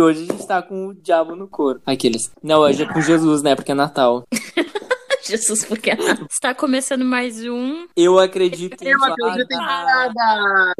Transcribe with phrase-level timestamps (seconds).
[0.00, 1.80] Hoje a gente tá com o diabo no corpo.
[1.86, 2.32] Aqueles.
[2.42, 3.54] Não, hoje é com Jesus, né?
[3.54, 4.24] Porque é Natal.
[5.22, 5.96] Jesus, porque
[6.28, 7.86] está começando mais um.
[7.96, 10.74] Eu acredito em Eu acredito em nada.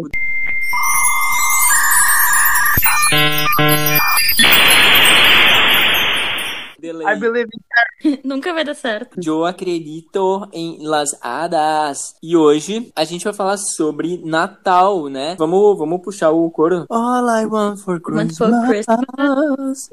[6.84, 7.06] Delay.
[7.06, 7.60] I believe in
[8.24, 9.18] Nunca vai dar certo.
[9.24, 12.14] Eu acredito em las hadas.
[12.22, 15.34] E hoje a gente vai falar sobre Natal, né?
[15.38, 16.84] Vamos, vamos puxar o coro.
[16.90, 19.88] All I want for Want for Christmas.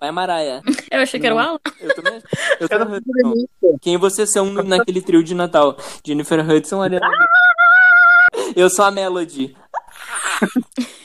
[0.00, 0.62] Vai, Maraia.
[0.90, 1.58] Eu achei que era o Alan.
[1.80, 2.22] Eu também.
[2.60, 3.00] Eu também.
[3.80, 5.76] Quem vocês são naquele trio de Natal?
[6.06, 8.52] Jennifer Hudson, Ariana Grande.
[8.54, 9.56] Eu sou a Melody.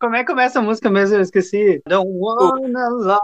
[0.00, 1.16] Como é que começa a música mesmo?
[1.16, 1.82] Eu esqueci.
[1.86, 3.20] Don't wanna love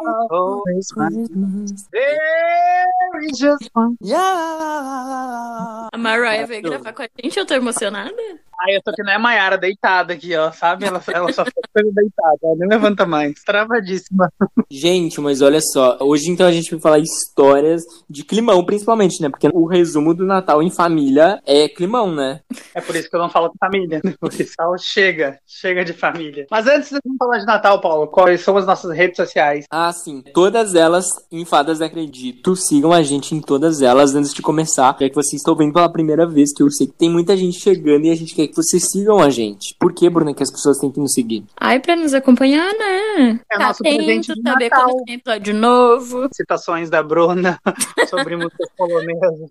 [3.25, 3.97] is just one.
[4.03, 5.89] Yeah.
[5.91, 8.15] A Mariah veio gravar com a gente, eu tô emocionada.
[8.61, 10.51] Ai, eu tô que nem a Mayara, deitada aqui, ó.
[10.51, 10.87] Sabe?
[10.87, 12.39] Ela, ela só fica deitada.
[12.43, 13.35] Ela nem levanta mais.
[13.45, 14.33] Travadíssima.
[14.71, 15.99] Gente, mas olha só.
[16.01, 19.29] Hoje então a gente vai falar histórias de climão, principalmente, né?
[19.29, 22.41] Porque o resumo do Natal em família é climão, né?
[22.75, 24.01] É por isso que eu não falo com família.
[24.19, 25.39] Por isso, chega.
[25.47, 26.47] Chega de família.
[26.51, 29.67] Mas antes de falar de Natal, Paulo, quais são as nossas redes sociais?
[29.71, 30.23] Ah, sim.
[30.33, 32.57] Todas elas em Fadas Acredito.
[32.57, 34.97] Sigam a gente em todas elas antes de começar.
[34.99, 37.61] Já que vocês estão vendo pela primeira vez, que eu sei que tem muita gente
[37.61, 39.75] chegando e a gente quer que vocês sigam a gente.
[39.79, 41.45] Por que, Bruna, que as pessoas têm que nos seguir?
[41.57, 43.41] Ai, pra nos acompanhar, né?
[43.51, 44.91] É tá nosso presente de saber Natal.
[44.91, 46.29] quando tem episódio novo.
[46.33, 47.59] Citações da Bruna
[48.09, 49.51] sobre músicas polonesas.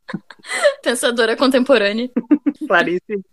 [0.83, 2.09] Pensadora contemporânea.
[2.67, 3.23] Clarice.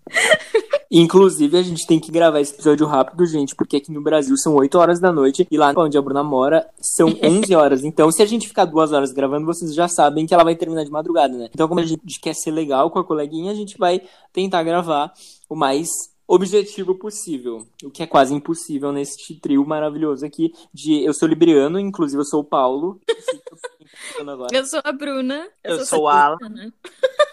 [0.95, 4.55] Inclusive, a gente tem que gravar esse episódio rápido, gente, porque aqui no Brasil são
[4.57, 7.83] 8 horas da noite e lá onde a Bruna mora são 11 horas.
[7.83, 10.85] Então, se a gente ficar duas horas gravando, vocês já sabem que ela vai terminar
[10.85, 11.49] de madrugada, né?
[11.51, 14.03] Então, como a gente quer ser legal com a coleguinha, a gente vai
[14.35, 15.13] tentar gravar
[15.53, 15.89] o mais
[16.27, 21.79] objetivo possível, o que é quase impossível neste trio maravilhoso aqui de eu sou libriano,
[21.79, 22.99] inclusive eu sou o Paulo.
[23.07, 23.69] Eu sei que eu tô
[24.09, 24.57] tentando agora.
[24.57, 25.49] Eu sou a Bruna.
[25.63, 26.39] Eu sou o Alan.
[26.49, 26.73] Né?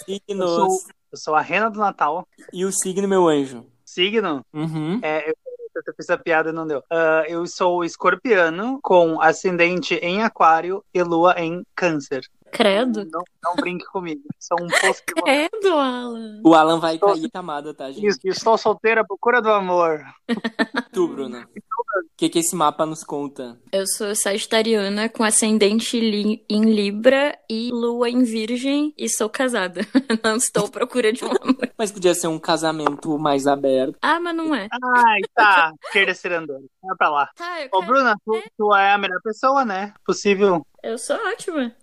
[0.05, 0.67] Eu Signos sou,
[1.13, 2.27] eu sou a Rena do Natal.
[2.51, 3.65] e o signo meu anjo.
[3.85, 4.45] Signo.
[4.53, 4.99] Uhum.
[5.01, 5.33] É, eu,
[5.75, 6.83] eu fiz a piada e não deu.
[6.91, 12.25] Ah, eu sou escorpiano com ascendente em aquário e lua em câncer.
[12.51, 13.05] Credo.
[13.11, 14.21] Não, não brinque comigo.
[14.39, 16.41] Sou um poço Credo, Alan.
[16.45, 18.05] O Alan vai cair camada, tá, gente?
[18.07, 20.03] Isso, estou solteira à procura do amor.
[20.91, 21.47] Tu, Bruna.
[21.55, 23.57] O que, que esse mapa nos conta?
[23.71, 29.81] Eu sou sagitariana com ascendente li- em Libra e lua em Virgem e sou casada.
[30.23, 31.57] Não estou à procura de um amor.
[31.77, 33.97] Mas podia ser um casamento mais aberto.
[34.01, 34.67] Ah, mas não é.
[34.71, 35.71] Ai, tá.
[35.85, 36.59] Esquerda cirandora.
[36.83, 37.29] Vai pra lá.
[37.35, 37.85] Tá, Ô, quero.
[37.93, 39.93] Bruna, tu, tu é a melhor pessoa, né?
[40.05, 40.65] Possível.
[40.83, 41.73] Eu sou ótima.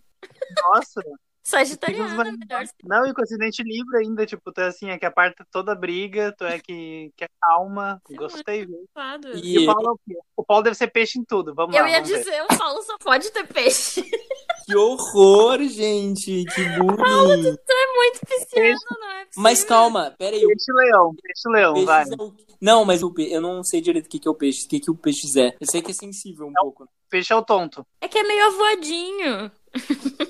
[0.72, 1.02] Nossa.
[1.44, 2.64] Sagitariana, melhor.
[2.82, 5.74] Não, e com acidente livre ainda, tipo, tu é assim, é que aparta toda a
[5.76, 8.02] briga, tu é que, que é calma.
[8.16, 8.84] Gostei, viu?
[9.36, 10.18] E E o Paulo, é o quê?
[10.36, 11.54] o Paulo deve ser peixe em tudo.
[11.54, 11.88] Vamos Eu lá.
[11.88, 12.18] ia vamos ver.
[12.18, 14.02] dizer, o Paulo só pode ter peixe.
[14.66, 16.44] Que horror, gente!
[16.52, 17.42] Que bullying!
[17.94, 19.42] Muito pisciano, não é possível.
[19.42, 20.44] Mas calma, pera aí.
[20.44, 22.02] o Peixe leão, peixe leão, peixe vai.
[22.02, 23.30] é o- Não, mas o pe...
[23.30, 25.28] eu não sei direito o que, que é o peixe, o que, que o peixe
[25.40, 25.54] é.
[25.60, 26.88] Eu sei que é sensível um pouco.
[27.08, 27.86] Peixe é o tonto.
[28.00, 29.52] É que é meio avoadinho.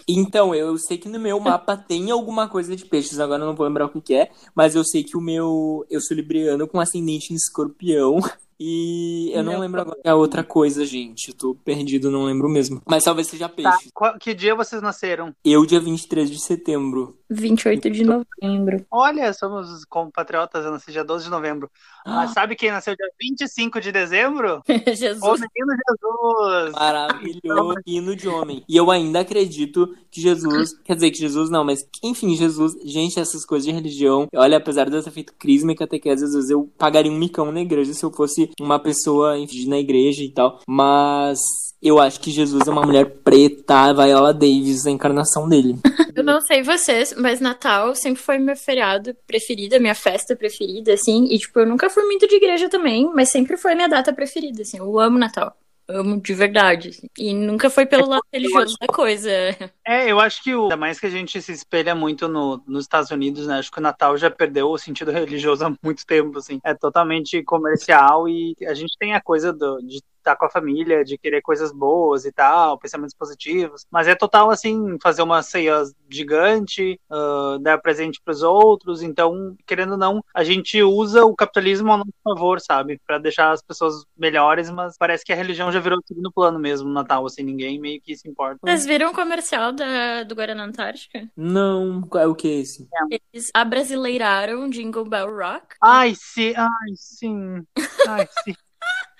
[0.08, 3.54] Então, eu sei que no meu mapa tem alguma coisa de peixes, agora eu não
[3.56, 5.84] vou lembrar o que, que é, mas eu sei que o meu.
[5.90, 8.18] Eu sou libriano com ascendente em escorpião.
[8.58, 11.28] E eu não lembro agora a outra coisa, gente.
[11.28, 12.80] Eu tô perdido, não lembro mesmo.
[12.86, 13.54] Mas talvez seja Tá.
[13.54, 13.90] peixe.
[13.92, 15.34] Qual- que dia vocês nasceram?
[15.44, 17.18] Eu, dia 23 de setembro.
[17.28, 18.86] 28 de novembro.
[18.90, 21.70] Olha, somos compatriotas, eu nasci dia 12 de novembro.
[22.06, 24.62] Mas sabe quem nasceu dia 25 de dezembro?
[24.86, 25.40] O Jesus.
[25.40, 26.72] menino Jesus.
[26.72, 28.64] Maravilhoso, hino de homem.
[28.68, 33.18] E eu ainda acredito que Jesus, quer dizer que Jesus não, mas enfim, Jesus, gente,
[33.18, 36.50] essas coisas de religião, olha, apesar de eu ter feito crisma e catequese, às vezes
[36.50, 40.30] eu pagaria um micão na igreja se eu fosse uma pessoa enfim, na igreja e
[40.30, 41.38] tal, mas
[41.82, 45.78] eu acho que Jesus é uma mulher preta, Viola Davis, a encarnação dele.
[46.16, 51.26] Eu não sei vocês, mas Natal sempre foi meu feriado preferido, minha festa preferida, assim.
[51.26, 54.62] E, tipo, eu nunca fui muito de igreja também, mas sempre foi minha data preferida,
[54.62, 54.78] assim.
[54.78, 55.54] Eu amo Natal.
[55.88, 56.88] Amo de verdade.
[56.88, 57.08] assim.
[57.18, 59.30] E nunca foi pelo lado religioso da coisa.
[59.86, 62.84] É, eu acho que o, ainda mais que a gente se espelha muito no, nos
[62.84, 63.58] Estados Unidos, né?
[63.58, 66.58] Acho que o Natal já perdeu o sentido religioso há muito tempo, assim.
[66.64, 71.04] É totalmente comercial e a gente tem a coisa do, de estar com a família,
[71.04, 73.86] de querer coisas boas e tal, pensamentos positivos.
[73.90, 79.02] Mas é total, assim, fazer uma ceia gigante, ah, dar presente pros outros.
[79.02, 83.00] Então, querendo ou não, a gente usa o capitalismo ao nosso favor, sabe?
[83.06, 86.88] Pra deixar as pessoas melhores, mas parece que a religião já virou segundo plano mesmo
[86.88, 88.58] no Natal, assim, ninguém meio que se importa.
[88.64, 91.28] Vocês viram o comercial da, do Guaraná Antártica?
[91.36, 92.88] Não, qual é o que é esse?
[93.32, 95.76] Eles abrasileiraram Jingle Bell Rock.
[95.82, 97.66] Ai, sim, ai, sim.
[98.08, 98.54] Ai, sim.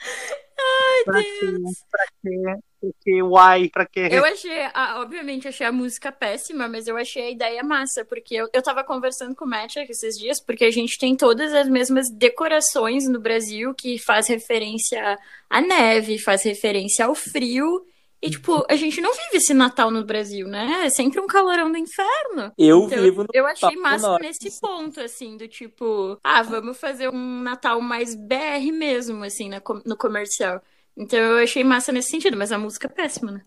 [0.59, 1.33] Ai, pra Deus.
[1.43, 1.85] Quê?
[1.91, 2.43] Pra quê?
[2.81, 3.23] Pra quê?
[3.23, 3.71] Why?
[3.71, 4.09] Pra quê?
[4.11, 8.35] Eu achei, a- obviamente, achei a música péssima, mas eu achei a ideia massa, porque
[8.35, 11.69] eu, eu tava conversando com o Matt esses dias, porque a gente tem todas as
[11.69, 15.19] mesmas decorações no Brasil que faz referência
[15.51, 17.85] à neve, faz referência ao frio.
[18.27, 20.85] E, tipo, a gente não vive esse Natal no Brasil, né?
[20.87, 22.53] É sempre um calorão do inferno.
[22.59, 24.23] Eu Então, vivo no eu achei massa Norte.
[24.23, 29.51] nesse ponto, assim, do tipo, ah, vamos fazer um Natal mais BR mesmo, assim,
[29.85, 30.63] no comercial.
[30.97, 33.43] Então eu achei massa nesse sentido, mas a música é péssima, né?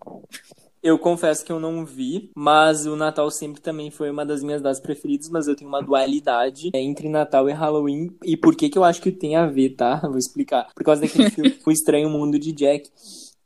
[0.82, 4.62] Eu confesso que eu não vi, mas o Natal sempre também foi uma das minhas
[4.62, 8.16] datas preferidas, mas eu tenho uma dualidade é, entre Natal e Halloween.
[8.24, 9.98] E por que que eu acho que tem a ver, tá?
[10.08, 10.70] Vou explicar.
[10.74, 12.90] Por causa daquele filme O Estranho Mundo de Jack,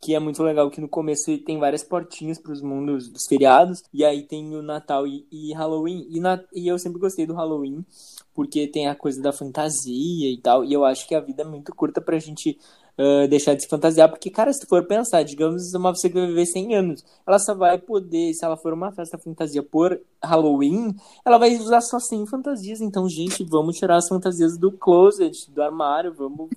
[0.03, 4.03] que é muito legal, que no começo tem várias portinhas pros mundos dos feriados, e
[4.03, 6.07] aí tem o Natal e, e Halloween.
[6.09, 7.85] E, na- e eu sempre gostei do Halloween,
[8.33, 11.45] porque tem a coisa da fantasia e tal, e eu acho que a vida é
[11.45, 12.57] muito curta pra gente
[12.97, 16.19] ah, deixar de se fantasiar, porque, cara, se tu for pensar, digamos, uma pessoa que
[16.19, 19.99] vai viver 100 anos, ela só vai poder, se ela for uma festa fantasia por
[20.23, 20.95] Halloween,
[21.25, 22.81] ela vai usar só 100 fantasias.
[22.81, 26.49] Então, gente, vamos tirar as fantasias do closet, do armário, vamos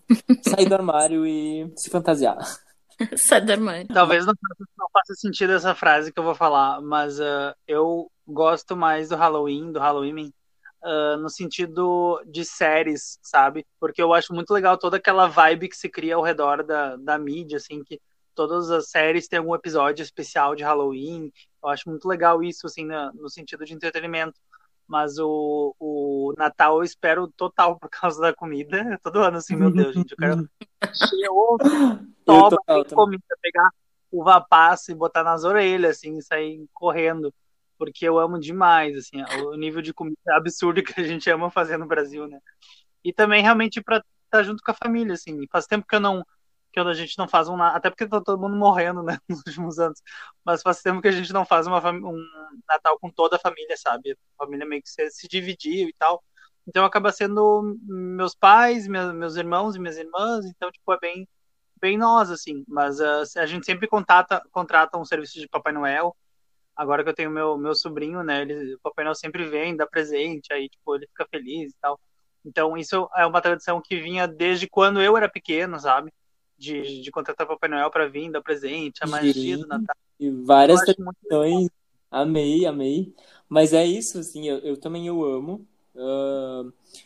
[0.43, 2.39] sair do armário e se fantasiar.
[3.29, 3.87] Sai do armário.
[3.89, 8.11] Talvez não faça, não faça sentido essa frase que eu vou falar, mas ah, eu
[8.27, 10.33] gosto mais do Halloween, do Halloween,
[10.83, 13.65] ah, no sentido de séries, sabe?
[13.79, 17.19] Porque eu acho muito legal toda aquela vibe que se cria ao redor da, da
[17.19, 18.01] mídia, assim, que
[18.35, 21.33] todas as séries têm algum episódio especial de Halloween.
[21.63, 24.39] Eu acho muito legal isso, assim, na- no sentido de entretenimento.
[24.87, 28.99] Mas o, o Natal eu espero total por causa da comida.
[29.03, 30.49] Todo ano, assim, meu Deus, gente, eu quero
[30.83, 31.59] encher o
[32.27, 33.71] Eu toma tem comida, pegar
[34.11, 37.33] uva passa e botar nas orelhas, assim, e sair correndo,
[37.79, 41.77] porque eu amo demais, assim, o nível de comida absurdo que a gente ama fazer
[41.77, 42.41] no Brasil, né?
[43.05, 45.47] E também realmente para estar junto com a família, assim.
[45.51, 46.25] Faz tempo que eu não
[46.73, 49.79] que a gente não faz um até porque tá todo mundo morrendo, né, nos últimos
[49.79, 50.03] anos.
[50.45, 52.23] Mas faz tempo que a gente não faz uma um
[52.69, 54.13] Natal com toda a família, sabe?
[54.13, 56.23] A família meio que se, se dividiu e tal.
[56.67, 61.29] Então acaba sendo meus pais, meus, meus irmãos e minhas irmãs, então tipo é bem
[61.81, 62.65] bem nós, assim.
[62.67, 66.17] Mas ah, a gente sempre contata, contrata um serviço de Papai Noel.
[66.75, 68.43] Agora que eu tenho meu, meu sobrinho, né?
[68.43, 71.99] Ele, o Papai Noel sempre vem, dá presente, aí, tipo, ele fica feliz e tal.
[72.45, 76.13] Então, isso é uma tradição que vinha desde quando eu era pequeno, sabe?
[76.59, 79.97] De, de contratar Papai Noel para vir, dar presente, a magia do Natal.
[80.19, 81.69] E várias tradições.
[82.11, 83.15] Amei, amei.
[83.49, 85.67] Mas é isso, assim, eu, eu também eu amo.
[85.97, 86.65] ah,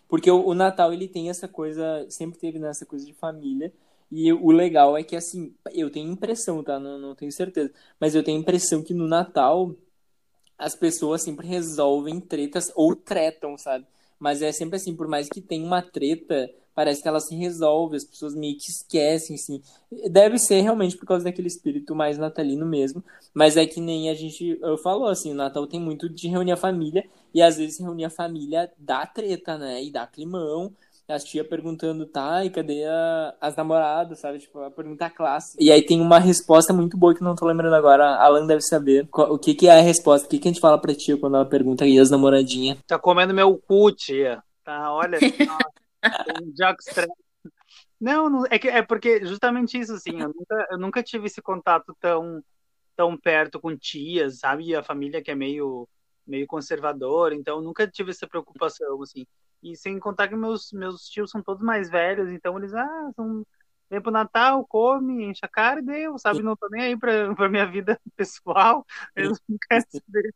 [0.09, 3.73] porque o, o Natal, ele tem essa coisa, sempre teve nessa coisa de família.
[4.11, 6.79] E o legal é que, assim, eu tenho impressão, tá?
[6.81, 7.73] Não, não tenho certeza.
[8.01, 9.75] Mas eu tenho impressão que no Natal
[10.59, 13.87] as pessoas sempre resolvem tretas ou tretam, sabe?
[14.19, 16.51] Mas é sempre assim, por mais que tenha uma treta,
[16.81, 19.61] parece que ela se resolve, as pessoas meio que esquecem, assim.
[20.11, 23.05] Deve ser realmente por causa daquele espírito mais natalino mesmo,
[23.35, 26.53] mas é que nem a gente eu falou, assim, o Natal tem muito de reunir
[26.53, 27.05] a família,
[27.35, 29.85] e às vezes reunir a família dá treta, né?
[29.85, 30.73] E dá climão.
[31.07, 34.39] As tia perguntando, tá, e cadê a- as namoradas, sabe?
[34.39, 35.63] Tipo, a pergunta clássica.
[35.63, 38.11] E aí tem uma resposta muito boa que não tô lembrando agora.
[38.11, 39.09] A Alan deve saber.
[39.09, 40.27] Qual- o que que é a resposta?
[40.27, 42.79] O que que a gente fala pra tia quando ela pergunta e as namoradinhas?
[42.87, 44.41] Tá comendo meu cu, tia.
[44.65, 45.19] Tá, olha.
[46.43, 47.11] um jockstrap.
[48.01, 51.43] Não, não, é, que, é porque justamente isso, assim, eu nunca, eu nunca tive esse
[51.43, 52.43] contato tão,
[52.97, 54.65] tão perto com tias, sabe?
[54.65, 55.87] E a família que é meio,
[56.27, 59.27] meio conservadora, então eu nunca tive essa preocupação, assim.
[59.63, 63.45] E sem contar que meus, meus tios são todos mais velhos, então eles, ah, são,
[63.91, 66.43] vem pro Natal, come, enche a cara e deu, sabe?
[66.43, 70.35] Não tô nem aí pra, pra minha vida pessoal, eles não querem saber.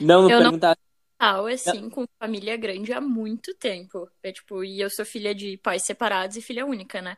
[0.00, 0.78] Não, não Eu não- perguntar.
[1.18, 4.08] Natal, assim, com família grande há muito tempo.
[4.22, 7.16] É tipo, e eu sou filha de pais separados e filha única, né?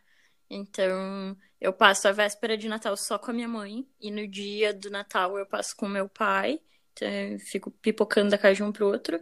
[0.51, 4.73] Então, eu passo a véspera de Natal só com a minha mãe, e no dia
[4.73, 6.61] do Natal eu passo com meu pai.
[6.93, 9.21] Então, eu fico pipocando da casa de um pro outro.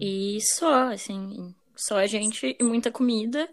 [0.00, 3.48] E só, assim, só a gente e muita comida.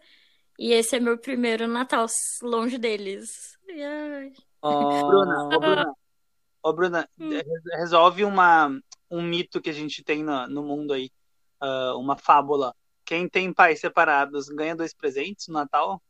[0.60, 2.08] E esse é meu primeiro Natal
[2.44, 3.58] longe deles.
[3.70, 4.34] Ai, ai.
[5.06, 5.94] Bruna, Ah, ô Bruna,
[6.64, 7.44] ô Bruna, Hum.
[7.46, 8.70] re- resolve uma,
[9.10, 11.10] um mito que a gente tem na- no mundo aí,
[11.60, 12.74] ah, uma fábula.
[13.06, 16.02] Quem tem pais separados ganha dois presentes no Natal?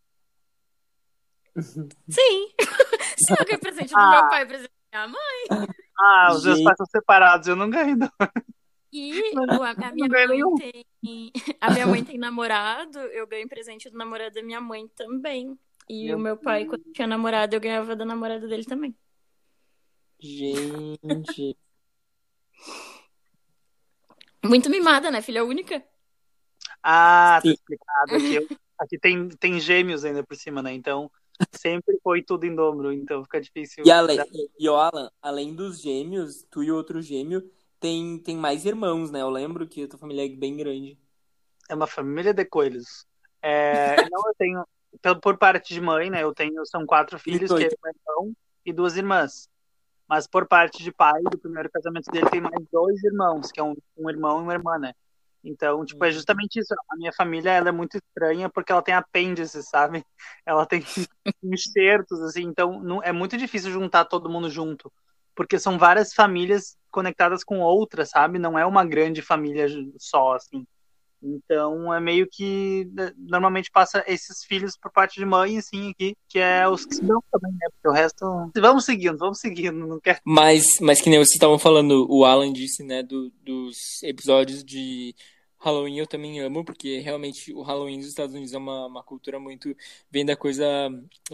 [2.10, 2.50] Sim!
[3.18, 4.12] Se eu ganhei presente do Ah.
[4.12, 5.68] meu pai, presente da minha mãe.
[6.00, 7.98] Ah, os meus pais são separados, eu não ganho.
[7.98, 8.10] não.
[8.94, 10.56] E Não, a, a minha ganho mãe nenhum.
[10.56, 11.32] tem.
[11.60, 15.58] A minha mãe tem namorado, eu ganho presente do namorado da minha mãe também.
[15.90, 18.96] E Meu o meu pai, quando tinha namorado, eu ganhava da namorada dele também.
[20.20, 21.58] gente.
[24.44, 25.22] Muito mimada, né?
[25.22, 25.84] Filha única.
[26.82, 28.36] Ah, tá explicado aqui.
[28.36, 28.48] Eu,
[28.78, 30.74] aqui tem, tem gêmeos ainda por cima, né?
[30.74, 31.12] Então
[31.52, 33.84] sempre foi tudo em dobro, então fica difícil.
[33.86, 34.20] E, além,
[34.58, 37.50] e ó, Alan, além dos gêmeos, tu e outro gêmeo,
[37.80, 39.22] tem, tem mais irmãos, né?
[39.22, 40.98] Eu lembro que a tua família é bem grande.
[41.70, 43.06] É uma família de coelhos.
[43.42, 44.66] É, não, eu tenho,
[45.22, 46.24] por parte de mãe, né?
[46.24, 48.36] Eu tenho, são quatro filhos, que é um irmão
[48.66, 49.50] e duas irmãs.
[50.08, 53.64] Mas por parte de pai, do primeiro casamento dele, tem mais dois irmãos, que é
[53.64, 54.94] um, um irmão e uma irmã, né?
[55.44, 56.14] Então, tipo, é uhum.
[56.14, 56.74] justamente isso.
[56.90, 60.04] A minha família, ela é muito estranha porque ela tem apêndices, sabe?
[60.46, 60.84] Ela tem
[61.44, 62.44] enxertos, assim.
[62.44, 64.92] Então, não, é muito difícil juntar todo mundo junto.
[65.36, 68.40] Porque são várias famílias conectadas com outras, sabe?
[68.40, 70.66] Não é uma grande família só, assim.
[71.22, 76.16] Então é meio que né, normalmente passa esses filhos por parte de mãe, assim, aqui,
[76.30, 77.68] que é os que se dão também, né?
[77.72, 78.52] Porque o resto.
[78.56, 80.20] Vamos seguindo, vamos seguindo, não quer.
[80.24, 85.16] Mas, mas que nem vocês estavam falando, o Alan disse, né, do, dos episódios de
[85.60, 89.40] Halloween eu também amo, porque realmente o Halloween dos Estados Unidos é uma, uma cultura
[89.40, 89.76] muito.
[90.12, 90.66] vem da coisa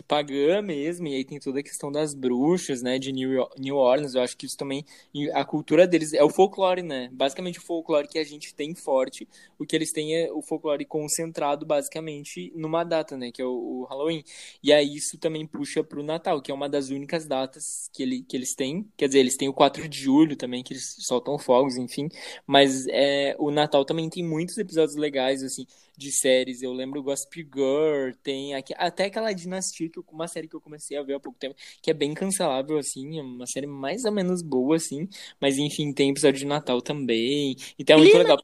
[0.08, 4.16] pagã mesmo, e aí tem toda a questão das bruxas, né, de New, New Orleans.
[4.16, 4.86] Eu acho que isso também.
[5.34, 7.10] A cultura deles é o folclore, né?
[7.12, 9.28] Basicamente o folclore que a gente tem forte,
[9.60, 13.82] o que eles têm é o folclore concentrado basicamente numa data, né, que é o,
[13.82, 14.24] o Halloween.
[14.62, 18.24] E aí isso também puxa pro Natal, que é uma das únicas datas que, ele,
[18.24, 18.88] que eles têm.
[18.98, 22.10] Quer dizer, eles têm o 4 de julho também, que eles soltam fogos, enfim.
[22.48, 25.66] Mas é, o Natal também tem muitos episódios legais, assim,
[25.98, 26.62] de séries.
[26.62, 30.98] Eu lembro Gossip Girl, tem aqui, até aquela Dinastia, que uma série que eu comecei
[30.98, 34.12] a ver há pouco tempo, que é bem cancelável, assim, é uma série mais ou
[34.12, 35.08] menos boa, assim.
[35.40, 37.56] Mas, enfim, tem episódio de Natal também.
[37.78, 38.44] Então é muito legal.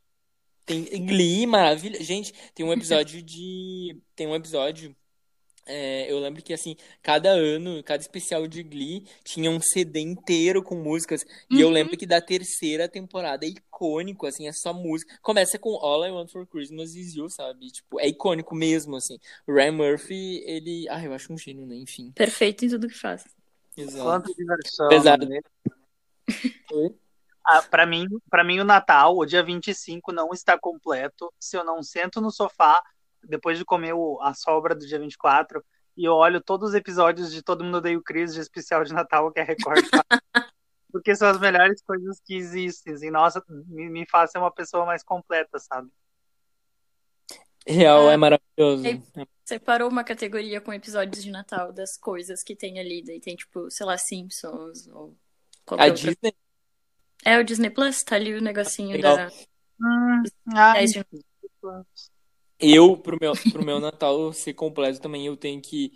[0.65, 2.01] Tem Glee, maravilha.
[2.03, 3.97] Gente, tem um episódio de.
[4.15, 4.95] Tem um episódio
[5.69, 10.63] é, eu lembro que, assim, cada ano, cada especial de Glee tinha um CD inteiro
[10.63, 11.21] com músicas.
[11.21, 11.57] Uhum.
[11.57, 11.73] E eu uhum.
[11.73, 15.17] lembro que da terceira temporada é icônico, assim, é só música.
[15.21, 17.67] Começa com All I Want for Christmas is You, sabe?
[17.67, 19.19] Tipo, é icônico mesmo, assim.
[19.47, 20.87] O Ryan Murphy, ele.
[20.89, 21.75] Ah, eu acho um gênio, né?
[21.75, 22.11] Enfim.
[22.13, 23.23] Perfeito em tudo que faz.
[23.77, 24.03] Exato.
[24.03, 24.87] Quanto diversão.
[24.89, 25.27] Pesado.
[25.27, 25.39] Né?
[27.51, 31.63] Ah, para mim, para mim o Natal, o dia 25 não está completo se eu
[31.63, 32.79] não sento no sofá
[33.23, 35.63] depois de comer o, a sobra do dia 24,
[35.97, 38.93] e eu olho todos os episódios de Todo Mundo Odeia o Cris, de especial de
[38.93, 39.83] Natal, que é Record.
[40.91, 42.95] porque são as melhores coisas que existem.
[43.01, 45.89] E, nossa, me, me faz ser uma pessoa mais completa, sabe?
[47.67, 48.83] Real, é, é maravilhoso.
[49.45, 53.03] Separou uma categoria com episódios de Natal das coisas que tem ali.
[53.03, 55.15] Daí tem, tipo, sei lá, Simpsons ou
[55.65, 56.11] qualquer A outra.
[56.11, 56.35] Disney?
[57.25, 59.17] É, o Disney Plus, tá ali o negocinho Legal.
[59.17, 59.31] da.
[59.81, 60.23] Hum,
[60.55, 60.73] ah,
[62.59, 65.91] eu, pro meu, pro meu Natal ser completo também, eu tenho que.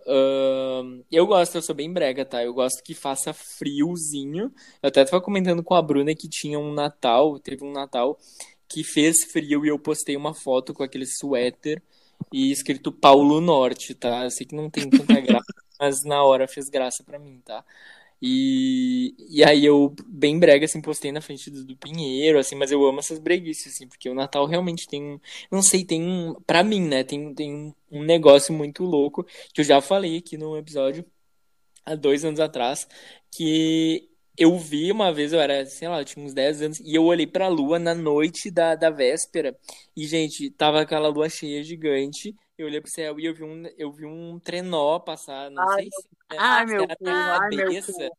[0.00, 2.42] Uh, eu gosto, eu sou bem brega, tá?
[2.44, 4.52] Eu gosto que faça friozinho.
[4.82, 8.18] Eu até tava comentando com a Bruna que tinha um Natal, teve um Natal
[8.68, 11.82] que fez frio e eu postei uma foto com aquele suéter
[12.32, 14.24] e escrito Paulo Norte, tá?
[14.24, 15.44] Eu sei que não tem tanta graça,
[15.78, 17.64] mas na hora fez graça para mim, tá?
[18.24, 22.70] E, e aí eu, bem brega, assim, postei na frente do, do Pinheiro, assim, mas
[22.70, 26.34] eu amo essas breguices, assim, porque o Natal realmente tem um, não sei, tem um,
[26.46, 30.56] pra mim, né, tem, tem um negócio muito louco, que eu já falei aqui no
[30.56, 31.04] episódio,
[31.84, 32.86] há dois anos atrás,
[33.30, 36.94] que eu vi uma vez, eu era, sei lá, eu tinha uns 10 anos, e
[36.94, 39.56] eu olhei pra lua na noite da, da véspera,
[39.96, 43.64] e, gente, tava aquela lua cheia gigante, eu olhei pro céu e eu vi um,
[43.76, 47.92] eu vi um trenó passar, não ai, sei se ai, meu era uma ai, cabeça.
[47.92, 48.12] Gente,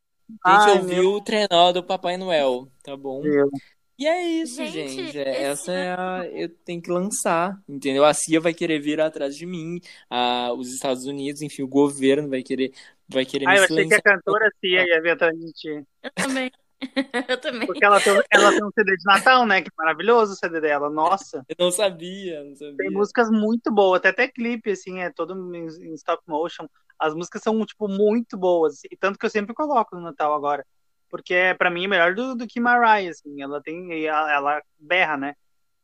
[0.43, 1.13] ai, eu vi meu...
[1.13, 3.21] o trenó do Papai Noel, tá bom?
[3.21, 3.49] Meu.
[3.97, 5.11] E é isso, gente.
[5.11, 5.19] gente.
[5.19, 6.27] Essa é a.
[6.31, 8.03] Eu tenho que lançar, entendeu?
[8.03, 10.51] A CIA vai querer vir atrás de mim, a...
[10.53, 12.73] os Estados Unidos, enfim, o governo vai querer,
[13.07, 15.85] vai querer ah, me eu achei que a cantora Cia ia vir atrás de ti.
[16.01, 16.51] Eu também.
[17.29, 17.67] Eu também.
[17.67, 19.61] Porque ela tem, ela tem um CD de Natal, né?
[19.61, 21.45] Que maravilhoso o CD dela, nossa.
[21.47, 22.77] Eu não sabia, não sabia.
[22.77, 26.67] Tem músicas muito boas, até até clipe, assim, é todo em stop motion.
[26.97, 28.83] As músicas são, tipo, muito boas.
[28.85, 30.65] E tanto que eu sempre coloco no Natal agora.
[31.09, 33.41] Porque é, pra mim, é melhor do, do que Mariah, assim.
[33.41, 34.05] Ela tem.
[34.05, 35.35] Ela, ela berra, né?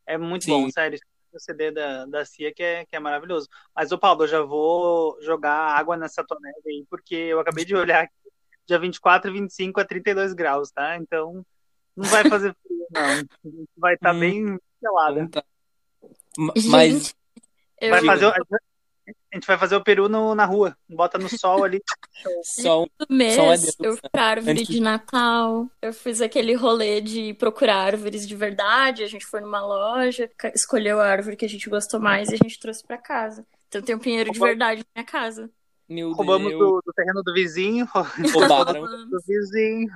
[0.06, 0.52] É muito Sim.
[0.52, 1.00] bom, sério.
[1.32, 3.48] O CD da, da Cia que é, que é maravilhoso.
[3.76, 7.76] Mas, ô Paulo, eu já vou jogar água nessa tonelha aí, porque eu acabei de
[7.76, 8.14] olhar aqui
[8.70, 10.96] dia 24 e 25 a 32 graus, tá?
[10.98, 11.44] Então
[11.96, 13.62] não vai fazer frio, não.
[13.76, 15.30] Vai estar tá hum, bem gelada.
[15.30, 15.44] Tá.
[16.38, 17.16] Mas
[17.82, 18.32] vai fazer
[19.32, 21.82] a gente vai fazer o peru no, na rua, bota no sol ali.
[22.44, 27.34] Sol, mês, sol é eu fui pra árvore de Natal, eu fiz aquele rolê de
[27.36, 31.70] procurar árvores de verdade, a gente foi numa loja, escolheu a árvore que a gente
[31.70, 33.46] gostou mais e a gente trouxe para casa.
[33.70, 35.50] Então tem um pinheiro de verdade na minha casa.
[35.90, 36.60] Meu Roubamos Deus.
[36.60, 37.88] do, do, terreno do vizinho.
[38.32, 38.86] Roubaram.
[39.10, 39.90] do vizinho.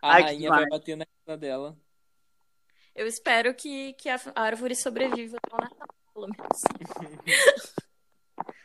[0.00, 1.76] A Ai, rainha vai bater na casa dela.
[2.94, 5.88] Eu espero que, que a árvore sobreviva ao Natal.
[6.14, 7.74] pelo menos.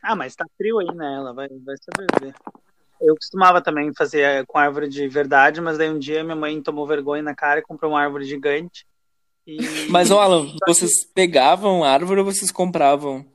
[0.03, 1.15] ah, mas tá frio aí, né?
[1.15, 2.35] Ela vai, vai sobreviver.
[3.01, 6.87] Eu costumava também fazer com árvore de verdade, mas daí um dia minha mãe tomou
[6.87, 8.87] vergonha na cara e comprou uma árvore gigante.
[9.45, 9.57] E...
[9.89, 13.25] Mas, Alan, vocês pegavam árvore ou vocês compravam?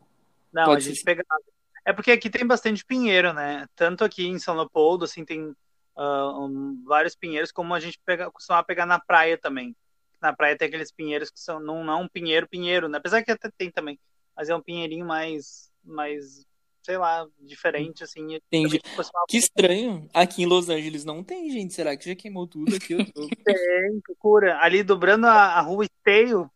[0.53, 1.05] Não, Pode a gente ser...
[1.05, 1.43] pegava.
[1.85, 3.67] É porque aqui tem bastante pinheiro, né?
[3.75, 5.55] Tanto aqui em São Leopoldo, assim, tem
[5.97, 9.75] uh, um, vários pinheiros, como a gente pega, costumava pegar na praia também.
[10.21, 12.99] Na praia tem aqueles pinheiros que são, não, não um pinheiro, pinheiro, né?
[12.99, 13.99] Apesar que até tem também,
[14.37, 16.47] mas é um pinheirinho mais, mais
[16.83, 18.35] sei lá, diferente, assim.
[18.35, 18.81] Entendi.
[19.29, 20.09] Que estranho.
[20.13, 21.75] Aqui em Los Angeles não tem, gente.
[21.75, 22.97] Será que já queimou tudo aqui?
[23.45, 24.59] tem, procura.
[24.61, 26.51] Ali dobrando a, a rua Esteio,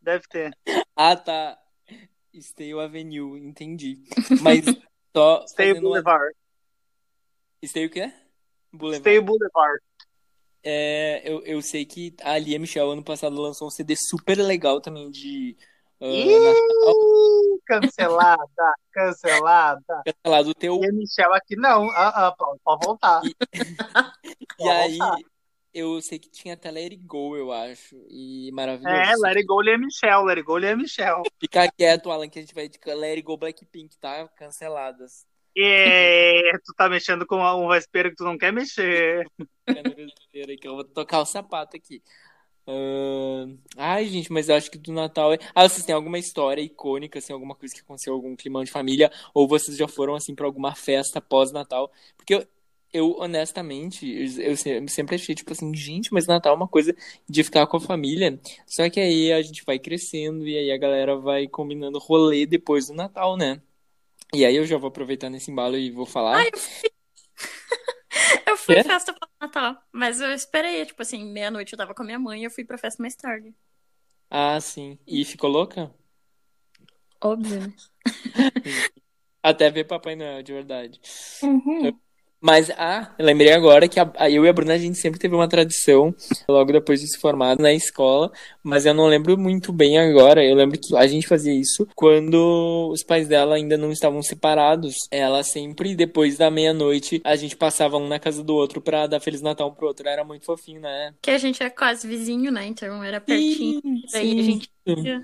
[0.00, 0.50] deve ter.
[0.96, 1.58] Ah, tá.
[2.32, 4.02] Esteio Avenue, entendi.
[4.42, 4.64] Mas
[5.16, 5.44] só.
[5.44, 6.24] Esteio Boulevard.
[6.24, 6.34] Uma...
[7.62, 8.12] Esteio o quê?
[8.72, 8.96] Boulevard.
[8.98, 9.82] Esteio Boulevard.
[10.62, 14.80] É, eu, eu sei que a Lia Michel ano passado lançou um CD super legal
[14.80, 15.56] também de
[16.00, 20.02] Uh, cancelada, cancelada.
[20.06, 20.80] Cancelado o teu.
[20.80, 21.90] E a Michelle aqui não.
[21.90, 23.20] Ah, ah, pode voltar.
[23.24, 23.34] E,
[24.62, 24.98] e aí,
[25.72, 27.96] eu sei que tinha até Let It Go, eu acho.
[28.08, 28.96] E maravilhoso.
[28.96, 31.22] É, Let It Go e a Michelle, Let It Go e a Michelle.
[31.38, 34.28] Fica quieto, Alan, que a gente vai de Let It Go Blackpink, tá?
[34.36, 35.26] Canceladas.
[35.56, 39.26] É, tu tá mexendo com um vespeiro que tu não quer mexer.
[40.60, 42.02] que eu vou tocar o sapato aqui.
[42.68, 43.58] Uh...
[43.78, 45.38] Ai, gente, mas eu acho que do Natal é.
[45.54, 49.10] Ah, vocês têm alguma história icônica, assim, alguma coisa que aconteceu, algum climão de família?
[49.32, 51.90] Ou vocês já foram, assim, pra alguma festa pós-Natal?
[52.16, 52.46] Porque eu,
[52.92, 56.94] eu honestamente, eu, eu, sempre achei, tipo assim, gente, mas Natal é uma coisa
[57.28, 58.40] de ficar com a família.
[58.66, 62.86] Só que aí a gente vai crescendo e aí a galera vai combinando rolê depois
[62.86, 63.60] do Natal, né?
[64.34, 66.36] E aí eu já vou aproveitar nesse embalo e vou falar.
[66.36, 66.50] Ai,
[68.46, 68.84] eu fui é?
[68.84, 72.42] festa para Natal, mas eu esperei, tipo assim, meia-noite eu tava com a minha mãe
[72.42, 73.54] e eu fui pra festa mais tarde.
[74.30, 74.98] Ah, sim.
[75.06, 75.92] E ficou louca?
[77.20, 77.60] Óbvio.
[77.60, 77.72] Né?
[79.42, 81.00] Até ver Papai Noel, de verdade.
[81.42, 81.98] Uhum.
[82.40, 85.34] Mas, ah, lembrei agora que a, a, eu e a Bruna, a gente sempre teve
[85.34, 86.14] uma tradição,
[86.48, 88.30] logo depois de se formar na escola,
[88.62, 90.44] mas eu não lembro muito bem agora.
[90.44, 94.94] Eu lembro que a gente fazia isso quando os pais dela ainda não estavam separados.
[95.10, 99.20] Ela sempre, depois da meia-noite, a gente passava um na casa do outro pra dar
[99.20, 100.08] Feliz Natal um pro outro.
[100.08, 101.14] Era muito fofinho, né?
[101.20, 102.66] Que a gente é quase vizinho, né?
[102.66, 103.80] Então era pertinho.
[103.82, 104.38] Sim, daí sim.
[104.38, 104.70] a gente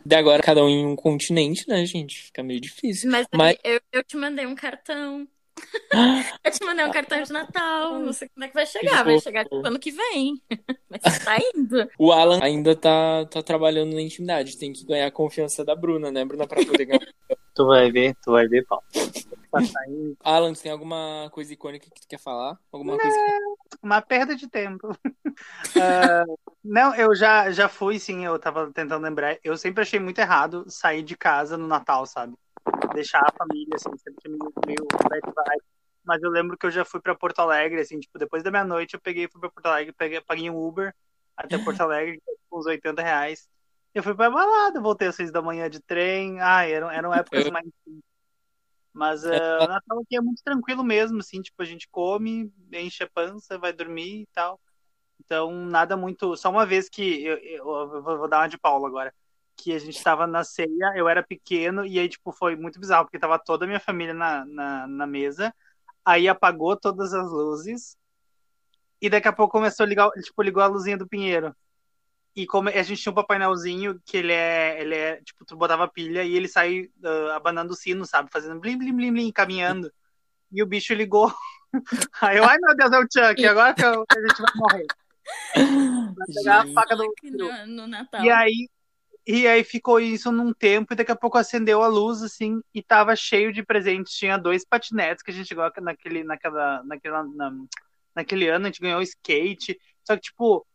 [0.04, 2.24] de agora cada um em um continente, né, gente?
[2.24, 3.10] Fica meio difícil.
[3.10, 3.56] Mas, Mas...
[3.64, 5.26] Eu, eu te mandei um cartão.
[6.42, 7.98] Eu te mandei um cartão de Natal.
[7.98, 9.04] Não sei quando é que vai chegar.
[9.04, 10.42] Vai chegar tipo, ano que vem.
[10.90, 11.88] Mas tá indo.
[11.98, 14.58] O Alan ainda tá, tá trabalhando na intimidade.
[14.58, 16.46] Tem que ganhar a confiança da Bruna, né, Bruna?
[16.46, 17.00] Pra poder ganhar.
[17.54, 18.84] tu vai ver, tu vai ver, Paulo.
[18.92, 19.60] Tá
[20.24, 22.58] Alan, tem alguma coisa icônica que tu quer falar?
[22.72, 23.78] Alguma não, coisa que...
[23.80, 24.90] Uma perda de tempo.
[24.90, 29.38] uh, não, eu já, já fui, sim, eu tava tentando lembrar.
[29.44, 32.34] Eu sempre achei muito errado sair de casa no Natal, sabe?
[32.94, 34.30] Deixar a família, assim, sempre
[34.66, 35.64] meio, bad vibe.
[36.04, 38.94] Mas eu lembro que eu já fui para Porto Alegre, assim, tipo, depois da meia-noite
[38.94, 40.94] eu peguei fui para Porto Alegre, peguei, paguei um Uber
[41.36, 43.48] até Porto Alegre, com uns 80 reais.
[43.94, 46.40] Eu fui pra balada, voltei às seis da manhã de trem.
[46.40, 47.66] Ai, eram, eram épocas mais.
[48.92, 53.02] Mas uh, o Natal aqui é muito tranquilo mesmo, assim, tipo, a gente come, enche
[53.02, 54.60] a pança, vai dormir e tal.
[55.20, 56.36] Então, nada muito.
[56.36, 57.24] Só uma vez que.
[57.24, 59.12] Eu, eu, eu vou dar uma de Paulo agora
[59.56, 63.04] que a gente tava na ceia, eu era pequeno, e aí, tipo, foi muito bizarro,
[63.04, 65.54] porque tava toda a minha família na, na, na mesa,
[66.04, 67.96] aí apagou todas as luzes,
[69.00, 71.54] e daqui a pouco começou a ligar, tipo, ligou a luzinha do Pinheiro.
[72.36, 75.56] E como a gente tinha um Papai Noelzinho, que ele é, ele é, tipo, tu
[75.56, 78.28] botava pilha e ele sai uh, abanando o sino, sabe?
[78.32, 79.92] Fazendo blim, blim, blim, blim, caminhando.
[80.50, 81.32] E o bicho ligou.
[82.20, 84.86] Aí eu, ai meu Deus, é o Chuck, agora que a gente vai morrer.
[85.54, 87.12] Vai pegar a faca do.
[87.24, 88.24] No, no Natal.
[88.24, 88.68] E aí,
[89.26, 92.82] e aí ficou isso num tempo e daqui a pouco acendeu a luz, assim, e
[92.82, 94.12] tava cheio de presentes.
[94.12, 97.52] Tinha dois patinetes que a gente ganhou naquele, naquela, naquela, na,
[98.14, 99.78] naquele ano, a gente ganhou skate.
[100.04, 100.66] Só que, tipo,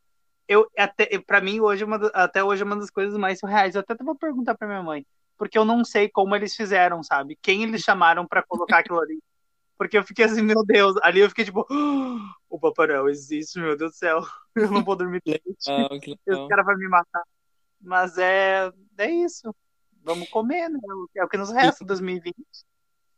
[0.47, 3.75] eu até para mim hoje uma, até hoje é uma das coisas mais surreais.
[3.75, 5.05] Eu até vou perguntar para minha mãe,
[5.38, 7.38] porque eu não sei como eles fizeram, sabe?
[7.41, 9.19] Quem eles chamaram para colocar aquilo ali?
[9.77, 12.17] Porque eu fiquei assim, meu Deus, ali eu fiquei tipo, oh,
[12.49, 14.21] o Papai Noel existe, meu Deus do céu,
[14.55, 15.69] eu não vou dormir de noite.
[15.69, 17.23] Ah, Esse cara vai me matar.
[17.81, 19.53] Mas é, é isso.
[20.03, 20.79] Vamos comer, né?
[21.15, 22.35] É o que nos resta 2020.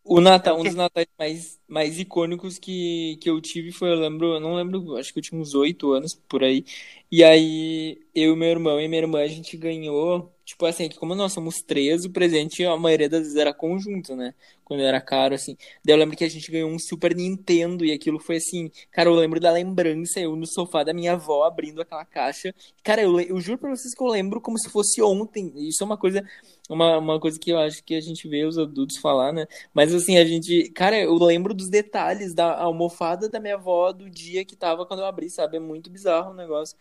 [0.04, 4.34] O Natal, um dos natais mais, mais icônicos que, que eu tive foi, eu lembro,
[4.34, 6.66] eu não lembro, acho que eu tinha uns oito anos por aí.
[7.12, 11.16] E aí, eu, meu irmão e minha irmã, a gente ganhou, Tipo assim, que como
[11.16, 14.34] nós somos três, o presente a maioria das vezes era conjunto, né?
[14.66, 15.56] Quando era caro, assim.
[15.84, 18.70] Daí eu lembro que a gente ganhou um Super Nintendo e aquilo foi assim.
[18.92, 22.54] Cara, eu lembro da lembrança, eu no sofá da minha avó abrindo aquela caixa.
[22.84, 25.54] Cara, eu, eu juro pra vocês que eu lembro como se fosse ontem.
[25.56, 26.22] Isso é uma coisa.
[26.70, 29.48] Uma, uma coisa que eu acho que a gente vê os adultos falar, né?
[29.74, 30.70] Mas assim, a gente.
[30.72, 35.00] Cara, eu lembro dos detalhes da almofada da minha avó do dia que tava quando
[35.00, 35.56] eu abri, sabe?
[35.58, 36.78] É muito bizarro o negócio.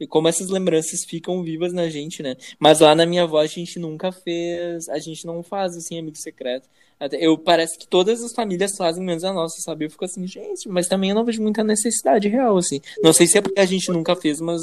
[0.00, 2.36] E como essas lembranças ficam vivas na gente, né?
[2.58, 6.16] Mas lá na minha avó a gente nunca fez, a gente não faz assim amigo
[6.16, 6.68] secreto.
[6.98, 9.86] Até, eu parece que todas as famílias fazem menos a nossa, sabe?
[9.86, 12.80] Eu fico assim, gente, mas também eu não vejo muita necessidade real assim.
[13.02, 14.60] Não sei se é porque a gente nunca fez, mas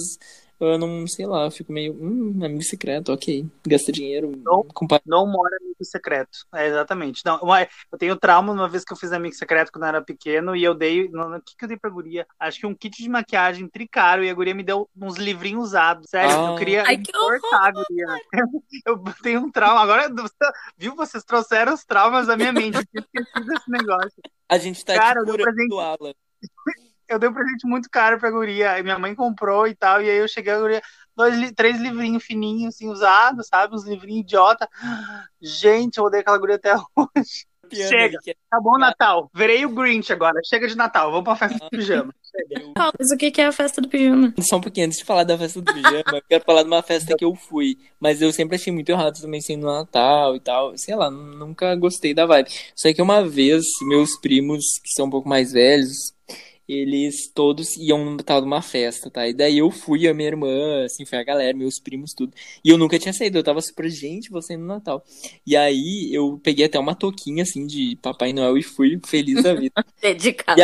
[0.60, 3.46] eu não, sei lá, eu fico meio, hum, amigo secreto, ok.
[3.66, 4.32] Gasta dinheiro.
[4.44, 4.66] Não,
[5.06, 6.40] não mora amigo secreto.
[6.54, 7.24] É, exatamente.
[7.26, 7.40] Não,
[7.92, 10.64] eu tenho trauma uma vez que eu fiz amigo secreto quando eu era pequeno e
[10.64, 11.06] eu dei.
[11.06, 12.28] O que, que eu dei pra guria?
[12.40, 16.10] Acho que um kit de maquiagem tricaro e a guria me deu uns livrinhos usados.
[16.10, 16.52] Sério, ah.
[16.52, 18.08] eu queria Ai, que cortar a guria.
[18.86, 19.82] Eu tenho um trauma.
[19.82, 20.10] Agora,
[20.78, 20.96] viu?
[20.96, 22.78] Vocês trouxeram os traumas da minha mente.
[22.94, 24.22] Eu esqueci desse negócio.
[24.48, 26.14] A gente tá Cara, aqui curando Alan
[27.10, 28.82] eu dei um presente muito caro pra guria.
[28.84, 30.02] Minha mãe comprou e tal.
[30.02, 30.82] E aí eu cheguei a guria,
[31.16, 33.76] dois, três livrinhos fininhos, assim, usados, sabe?
[33.76, 34.68] Uns livrinhos idiota.
[35.42, 37.50] Gente, eu odeio aquela guria até hoje.
[37.76, 38.18] Chega,
[38.50, 39.30] tá bom Natal.
[39.34, 40.40] Verei o Grinch agora.
[40.44, 42.14] Chega de Natal, vamos pra festa do pijama.
[42.98, 44.34] Mas o que é a festa do pijama?
[44.40, 46.82] Só um pouquinho, antes de falar da festa do pijama, eu quero falar de uma
[46.82, 47.78] festa que eu fui.
[48.00, 50.78] Mas eu sempre achei muito errado também sendo Natal e tal.
[50.78, 52.50] Sei lá, nunca gostei da vibe.
[52.76, 56.14] Só que uma vez, meus primos, que são um pouco mais velhos,
[56.70, 59.28] eles todos iam no tal de uma festa, tá?
[59.28, 62.32] E daí eu fui, a minha irmã, assim, foi a galera, meus primos, tudo.
[62.64, 65.04] E eu nunca tinha saído, eu tava super, gente, você no Natal.
[65.46, 69.56] E aí eu peguei até uma touquinha, assim, de Papai Noel e fui feliz da
[69.56, 69.84] vida.
[70.00, 70.60] Dedicado.
[70.60, 70.64] E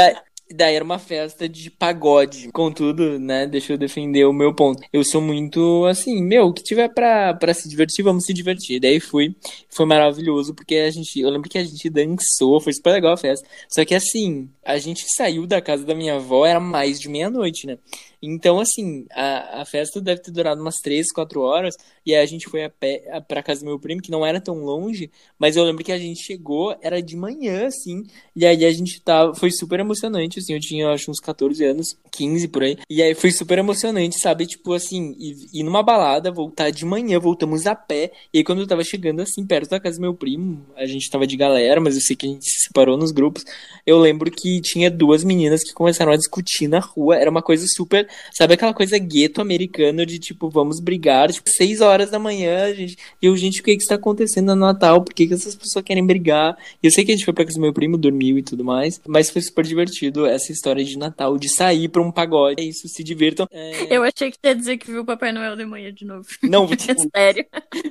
[0.51, 2.49] daí era uma festa de pagode.
[2.51, 4.81] Contudo, né, deixa eu defender o meu ponto.
[4.91, 8.79] Eu sou muito assim, meu, o que tiver pra, pra se divertir, vamos se divertir.
[8.79, 9.35] Daí fui,
[9.69, 13.17] foi maravilhoso, porque a gente, eu lembro que a gente dançou, foi super legal a
[13.17, 13.47] festa.
[13.69, 17.67] Só que assim, a gente saiu da casa da minha avó, era mais de meia-noite,
[17.67, 17.77] né?
[18.25, 22.25] Então, assim, a, a festa deve ter durado umas 3, 4 horas, e aí a
[22.25, 25.11] gente foi a pé a, pra casa do meu primo, que não era tão longe,
[25.37, 28.03] mas eu lembro que a gente chegou, era de manhã, assim,
[28.35, 31.97] e aí a gente tava, foi super emocionante, assim, eu tinha, acho, uns 14 anos,
[32.11, 36.31] 15 por aí, e aí foi super emocionante, sabe, tipo, assim, ir, ir numa balada,
[36.31, 39.79] voltar de manhã, voltamos a pé, e aí quando eu tava chegando, assim, perto da
[39.79, 42.45] casa do meu primo, a gente tava de galera, mas eu sei que a gente
[42.45, 43.45] se separou nos grupos,
[43.85, 47.65] eu lembro que tinha duas meninas que começaram a discutir na rua, era uma coisa
[47.67, 52.73] super Sabe aquela coisa gueto americano de tipo, vamos brigar, tipo, seis horas da manhã,
[52.73, 52.97] gente.
[53.21, 55.03] E eu, gente, o que que está acontecendo no Natal?
[55.03, 56.57] Por que, que essas pessoas querem brigar?
[56.81, 58.63] E eu sei que a gente foi pra casa do meu primo, dormiu e tudo
[58.63, 62.61] mais, mas foi super divertido essa história de Natal, de sair pra um pagode.
[62.61, 63.47] É isso, se divirtam.
[63.51, 63.95] É...
[63.95, 66.27] Eu achei que ia dizer que viu o Papai Noel de manhã de novo.
[66.43, 66.75] Não, vi.
[67.15, 67.45] Sério?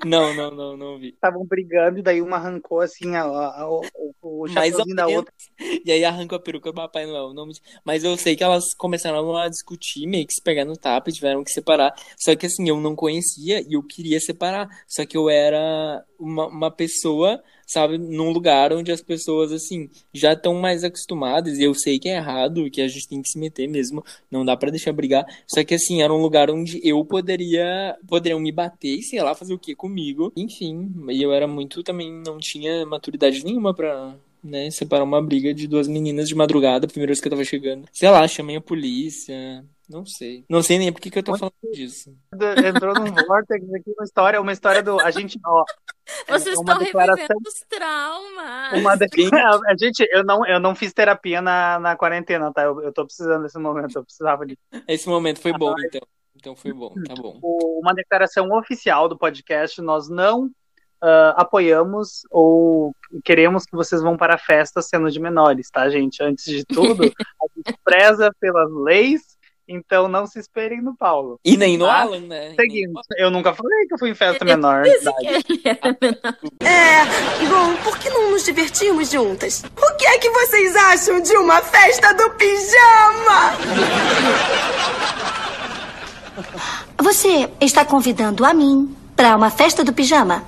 [0.05, 1.09] Não, não, não, não vi.
[1.09, 3.83] Estavam brigando daí uma arrancou assim a, a, a, o,
[4.23, 5.33] o chapéuzinho da outra.
[5.85, 7.33] E aí arrancou a peruca do Papai Noel.
[7.33, 7.49] Não,
[7.85, 11.12] mas eu sei que elas começaram a discutir meio que se pegar no tapa e
[11.12, 11.92] tiveram que separar.
[12.16, 14.68] Só que assim, eu não conhecia e eu queria separar.
[14.87, 20.33] Só que eu era uma, uma pessoa, sabe, num lugar onde as pessoas, assim, já
[20.33, 21.59] estão mais acostumadas.
[21.59, 24.05] E eu sei que é errado, que a gente tem que se meter mesmo.
[24.31, 25.27] Não dá para deixar brigar.
[25.46, 27.96] Só que assim, era um lugar onde eu poderia.
[28.07, 30.33] Poderiam me bater e sei lá, fazer o que comigo.
[30.37, 32.12] Enfim, e eu era muito também.
[32.24, 37.11] Não tinha maturidade nenhuma pra né, separar uma briga de duas meninas de madrugada, primeira
[37.11, 37.88] vez que eu tava chegando.
[37.90, 40.44] Sei lá, chamei a polícia, não sei.
[40.49, 42.14] Não sei nem por que, que eu tô falando disso.
[42.64, 44.99] Entrou num vortex aqui uma história, uma história do.
[45.01, 45.64] A gente, ó.
[46.29, 47.12] Vocês estão revivendo
[47.47, 48.73] os traumas.
[48.79, 49.07] Uma de...
[49.68, 52.62] a gente, eu não, eu não fiz terapia na, na quarentena, tá?
[52.62, 54.61] Eu, eu tô precisando desse momento, eu precisava disso.
[54.88, 56.03] Esse momento foi bom, então.
[56.37, 57.38] Então foi bom, tá bom.
[57.42, 62.92] Uma declaração oficial do podcast, nós não uh, apoiamos ou
[63.25, 66.23] queremos que vocês vão para a festa sendo de menores, tá, gente?
[66.23, 69.35] Antes de tudo, a gente preza pelas leis
[69.68, 71.38] então não se esperem no Paulo.
[71.44, 72.03] E nem no tá?
[72.03, 72.55] Alan, né?
[72.59, 74.85] Seguinte, eu nunca falei que eu fui em festa menor.
[76.61, 77.05] É,
[77.46, 79.64] bom, por que não nos divertimos juntas?
[79.77, 83.53] O que é que vocês acham de uma festa do pijama?
[86.98, 90.44] Você está convidando a mim para uma festa do pijama?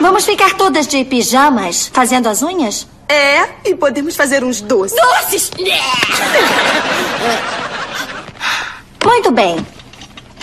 [0.00, 2.86] Vamos ficar todas de pijamas fazendo as unhas?
[3.10, 4.98] É, e podemos fazer uns doces.
[5.00, 5.50] Doces!
[9.02, 9.56] Muito bem.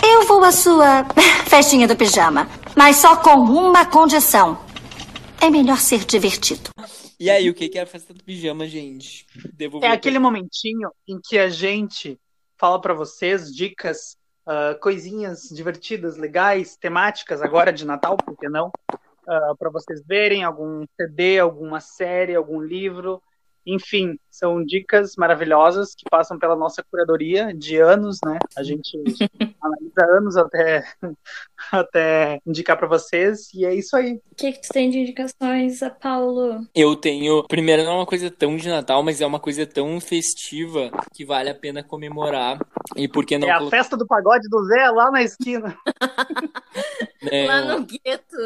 [0.02, 1.06] Eu vou à sua
[1.46, 4.58] festinha do pijama, mas só com uma condição.
[5.40, 6.70] É melhor ser divertido.
[7.20, 9.26] E aí, o que é a festa do pijama, gente?
[9.54, 12.18] Devolver é aquele momentinho em que a gente
[12.58, 18.70] fala para vocês dicas uh, coisinhas divertidas, legais, temáticas agora de Natal, por que não?
[19.26, 23.20] Uh, para vocês verem algum CD, alguma série, algum livro.
[23.66, 28.38] Enfim, são dicas maravilhosas que passam pela nossa curadoria de anos, né?
[28.54, 28.98] A gente
[29.62, 30.84] analisa anos até,
[31.72, 34.20] até indicar para vocês, e é isso aí.
[34.30, 36.66] O que, que tu tem de indicações, Paulo?
[36.74, 37.44] Eu tenho.
[37.48, 41.24] Primeiro, não é uma coisa tão de Natal, mas é uma coisa tão festiva que
[41.24, 42.58] vale a pena comemorar.
[42.94, 43.48] E por que não.
[43.48, 45.76] É a festa do pagode do Zé lá na esquina.
[47.28, 48.36] É, lá no gueto.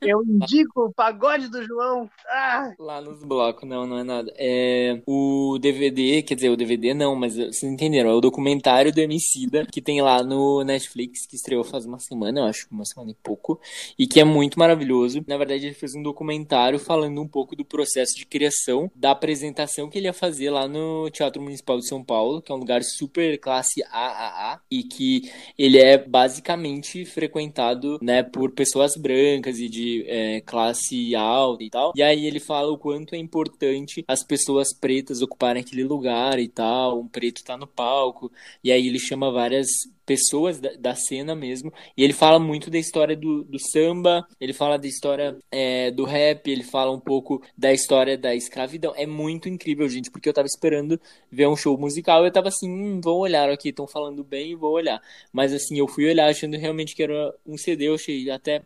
[0.00, 2.08] Eu indico o pagode do João.
[2.28, 2.70] Ah.
[2.78, 4.32] Lá nos blocos, não, não é nada.
[4.38, 9.00] É o DVD, quer dizer, o DVD não, mas vocês entenderam, é o documentário do
[9.00, 13.10] Emicida, que tem lá no Netflix, que estreou faz uma semana, eu acho, uma semana
[13.10, 13.60] e pouco,
[13.98, 15.24] e que é muito maravilhoso.
[15.26, 19.88] Na verdade, ele fez um documentário falando um pouco do processo de criação, da apresentação
[19.88, 22.82] que ele ia fazer lá no Teatro Municipal de São Paulo, que é um lugar
[22.82, 30.04] super classe AAA, e que ele é basicamente frequentado, né, por pessoas brancas e de
[30.06, 31.92] é, classe alta e tal.
[31.94, 36.48] E aí ele fala o quanto é importante as pessoas pretas ocuparem aquele lugar e
[36.48, 38.30] tal, um preto tá no palco.
[38.62, 39.68] E aí ele chama várias
[40.10, 41.72] pessoas da, da, cena mesmo.
[41.96, 46.04] E ele fala muito da história do, do samba, ele fala da história é, do
[46.04, 48.92] rap, ele fala um pouco da história da escravidão.
[48.96, 52.68] É muito incrível, gente, porque eu tava esperando ver um show musical eu tava assim,
[52.68, 55.00] hum, vou olhar aqui, estão falando bem, vou olhar.
[55.32, 58.62] Mas assim, eu fui olhar achando realmente que era um CD, eu achei até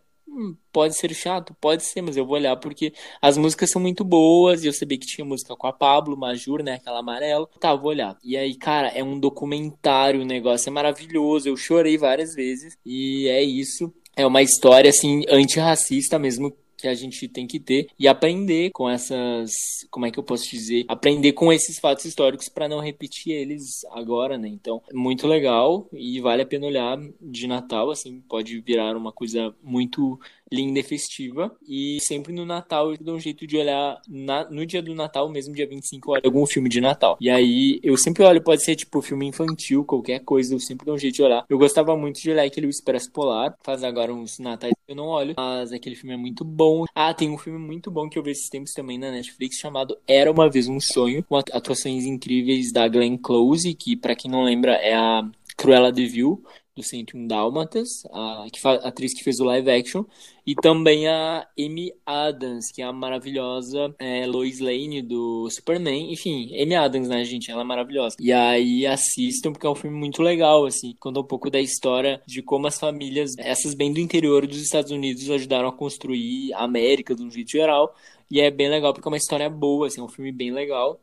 [0.73, 4.65] pode ser chato, pode ser, mas eu vou olhar porque as músicas são muito boas
[4.65, 7.49] e eu sabia que tinha música com a Pablo, Majur, né, aquela amarela.
[7.61, 8.17] Tá, vou olhar.
[8.23, 13.29] E aí, cara, é um documentário, o negócio é maravilhoso, eu chorei várias vezes e
[13.29, 13.93] é isso.
[14.17, 18.91] É uma história assim antirracista mesmo que a gente tem que ter e aprender com
[18.91, 19.53] essas,
[19.91, 23.87] como é que eu posso dizer, aprender com esses fatos históricos para não repetir eles
[23.91, 24.49] agora, né?
[24.49, 29.55] Então, muito legal e vale a pena olhar de Natal, assim, pode virar uma coisa
[29.63, 30.21] muito
[30.53, 31.55] linda e festiva.
[31.67, 35.29] E sempre no Natal eu dou um jeito de olhar na, no dia do Natal,
[35.29, 37.17] mesmo dia 25, eu olho algum filme de Natal.
[37.21, 40.95] E aí eu sempre olho, pode ser tipo filme infantil, qualquer coisa, eu sempre dou
[40.95, 41.45] um jeito de olhar.
[41.49, 45.07] Eu gostava muito de olhar aquele Expresso Polar, faz agora uns natais que eu não
[45.07, 46.85] olho, mas aquele filme é muito bom.
[46.95, 49.97] Ah, tem um filme muito bom que eu vi esses tempos também na Netflix chamado
[50.07, 54.43] Era uma vez um sonho, com atuações incríveis da Glenn Close, que para quem não
[54.43, 55.23] lembra é a
[55.57, 56.43] Cruella de Vil,
[56.75, 60.05] do 101 Dálmatas, a, a atriz que fez o live action,
[60.47, 66.13] e também a Amy Adams, que é a maravilhosa é, Lois Lane do Superman.
[66.13, 67.51] Enfim, Amy Adams, né, gente?
[67.51, 68.17] Ela é maravilhosa.
[68.21, 70.95] E aí assistam, porque é um filme muito legal, assim.
[70.99, 74.91] Conta um pouco da história de como as famílias, essas bem do interior dos Estados
[74.91, 77.95] Unidos, ajudaram a construir a América de um jeito geral.
[78.31, 81.01] E é bem legal, porque é uma história boa, assim, é um filme bem legal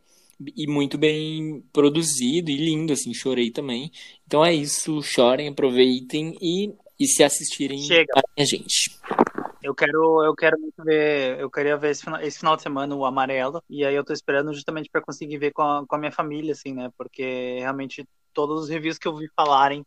[0.56, 3.92] e muito bem produzido e lindo, assim, chorei também.
[4.26, 8.22] Então é isso, chorem, aproveitem e, e se assistirem Chega.
[8.38, 9.00] a gente.
[9.62, 13.06] Eu quero, eu quero ver, eu queria ver esse final, esse final de semana o
[13.06, 16.12] amarelo, e aí eu tô esperando justamente para conseguir ver com a, com a minha
[16.12, 16.90] família, assim, né?
[16.98, 19.86] Porque realmente todos os reviews que eu vi falarem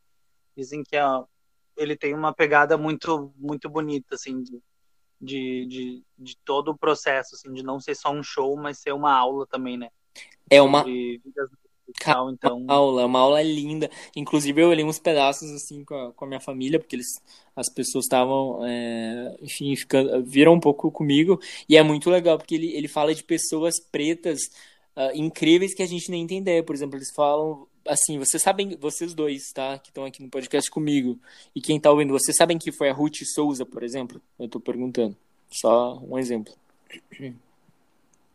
[0.56, 1.24] dizem que a,
[1.76, 4.62] ele tem uma pegada muito, muito bonita, assim, de,
[5.20, 8.92] de, de, de todo o processo, assim, de não ser só um show, mas ser
[8.92, 9.90] uma aula também, né?
[10.50, 10.84] É uma.
[12.00, 12.64] Tal, então...
[12.66, 13.90] aula, uma aula linda.
[14.16, 17.06] Inclusive, eu olhei uns pedaços assim com a, com a minha família, porque eles,
[17.54, 21.40] as pessoas estavam, é, enfim, ficando, viram um pouco comigo.
[21.68, 24.40] E é muito legal, porque ele, ele fala de pessoas pretas
[24.96, 26.62] uh, incríveis que a gente nem entende.
[26.62, 30.70] Por exemplo, eles falam assim, vocês sabem, vocês dois, tá, que estão aqui no podcast
[30.70, 31.18] comigo,
[31.54, 34.20] e quem tá ouvindo, vocês sabem que foi a Ruth Souza, por exemplo?
[34.38, 35.16] Eu tô perguntando.
[35.50, 36.52] Só um exemplo.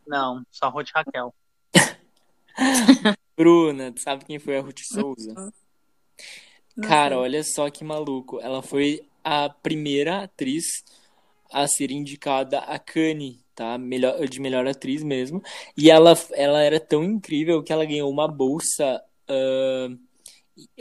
[0.06, 1.34] Não, só a Ruth Raquel.
[3.36, 5.38] Bruna, tu sabe quem foi a Ruth Souza?
[6.76, 7.18] Não Cara, sei.
[7.18, 8.40] olha só que maluco.
[8.40, 10.84] Ela foi a primeira atriz
[11.52, 13.76] a ser indicada a Cannes, tá?
[13.78, 15.42] Melhor, de melhor atriz mesmo.
[15.76, 19.02] E ela, ela era tão incrível que ela ganhou uma bolsa.
[19.28, 19.98] Uh,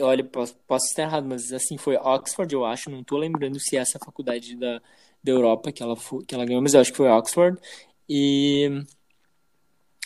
[0.02, 2.90] olha, posso, posso estar errado, mas assim, foi Oxford, eu acho.
[2.90, 4.82] Não tô lembrando se é essa faculdade da,
[5.24, 5.96] da Europa que ela,
[6.28, 7.60] que ela ganhou, mas eu acho que foi Oxford.
[8.08, 8.84] E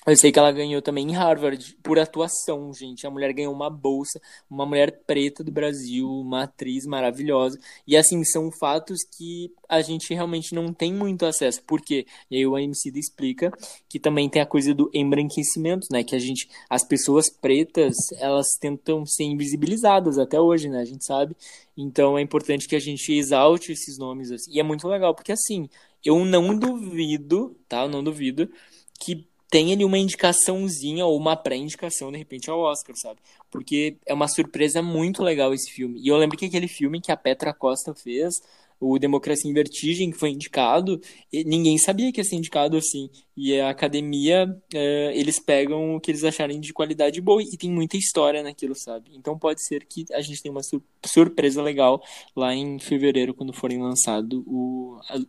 [0.06, 3.08] eu sei que ela ganhou também em Harvard por atuação, gente.
[3.08, 7.58] A mulher ganhou uma bolsa, uma mulher preta do Brasil, uma atriz maravilhosa.
[7.88, 11.64] E assim, são fatos que a gente realmente não tem muito acesso.
[11.64, 12.06] Por quê?
[12.30, 13.50] E aí o AMC explica
[13.88, 16.04] que também tem a coisa do embranquecimento, né?
[16.04, 20.82] Que a gente, as pessoas pretas, elas tentam ser invisibilizadas até hoje, né?
[20.82, 21.34] A gente sabe.
[21.78, 24.32] Então é importante que a gente exalte esses nomes.
[24.32, 24.52] Assim.
[24.52, 25.70] E é muito legal, porque assim,
[26.04, 27.84] eu não duvido, tá?
[27.84, 28.52] Eu não duvido
[29.00, 33.20] que tem ali uma indicaçãozinha ou uma pré-indicação, de repente, ao Oscar, sabe?
[33.52, 36.02] Porque é uma surpresa muito legal esse filme.
[36.02, 38.34] E eu lembro que aquele filme que a Petra Costa fez,
[38.80, 41.00] o Democracia em Vertigem, que foi indicado,
[41.32, 43.12] ninguém sabia que ia ser indicado assim.
[43.38, 47.70] E a academia, uh, eles pegam o que eles acharem de qualidade boa e tem
[47.70, 49.12] muita história naquilo, sabe?
[49.14, 52.02] Então pode ser que a gente tenha uma sur surpresa legal
[52.36, 54.42] lá em fevereiro, quando forem lançados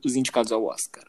[0.02, 1.04] os indicados ao Oscar.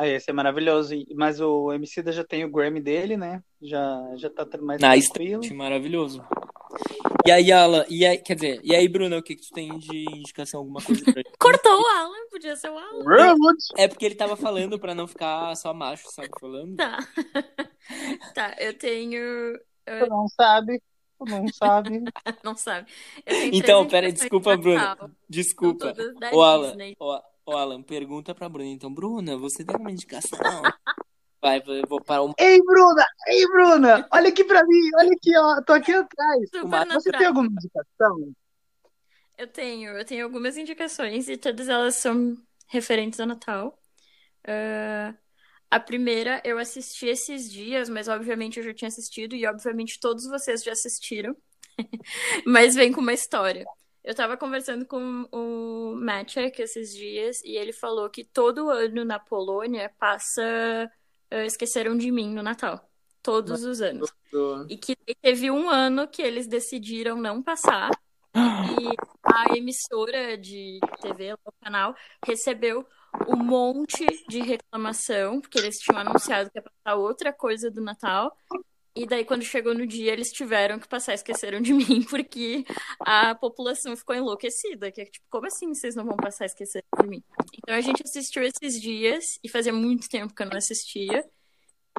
[0.00, 0.94] Ah, esse é maravilhoso.
[1.16, 3.42] Mas o MC já tem o Grammy dele, né?
[3.60, 5.42] Já, já tá mais ah, tranquilo.
[5.56, 6.24] Maravilhoso.
[7.26, 9.76] E aí, Alan, e aí, quer dizer, e aí, Bruna, o que, que tu tem
[9.76, 11.32] de indicação, alguma coisa pra gente?
[11.36, 13.56] Cortou o Alan, podia ser o Alan.
[13.76, 16.76] É porque ele tava falando pra não ficar só macho, sabe, falando.
[16.76, 16.98] Tá.
[18.34, 19.58] tá, eu tenho...
[19.84, 20.80] Tu não sabe,
[21.18, 22.04] tu não sabe.
[22.44, 22.88] não sabe.
[23.52, 24.96] Então, peraí, desculpa, Bruna.
[25.28, 25.92] Desculpa.
[26.32, 27.20] O Alan, o,
[27.52, 28.68] Alan, pergunta pra Bruna.
[28.68, 30.38] Então, Bruna, você tem alguma indicação?
[31.40, 32.34] Vai, vou para uma.
[32.36, 33.06] Ei, Bruna!
[33.28, 34.08] Ei, Bruna!
[34.12, 35.62] Olha aqui pra mim, olha aqui, ó.
[35.62, 36.50] Tô aqui atrás.
[36.92, 38.32] Você tem alguma indicação?
[39.36, 43.78] Eu tenho, eu tenho algumas indicações e todas elas são referentes ao Natal.
[44.44, 45.16] Uh,
[45.70, 50.24] a primeira eu assisti esses dias, mas obviamente eu já tinha assistido e obviamente todos
[50.26, 51.36] vocês já assistiram.
[52.44, 53.64] mas vem com uma história.
[54.04, 59.18] Eu tava conversando com o Maciek esses dias e ele falou que todo ano na
[59.18, 60.90] Polônia passa
[61.32, 62.88] uh, Esqueceram de Mim no Natal.
[63.22, 64.12] Todos os anos.
[64.68, 67.90] E que teve um ano que eles decidiram não passar.
[68.34, 72.86] E a emissora de TV, o canal, recebeu
[73.26, 78.34] um monte de reclamação, porque eles tinham anunciado que ia passar outra coisa do Natal.
[78.98, 82.64] E daí, quando chegou no dia, eles tiveram que passar Esqueceram de Mim, porque
[82.98, 84.90] a população ficou enlouquecida.
[84.90, 87.22] Que é tipo, como assim vocês não vão passar Esqueceram de Mim?
[87.56, 91.24] Então a gente assistiu esses dias, e fazia muito tempo que eu não assistia.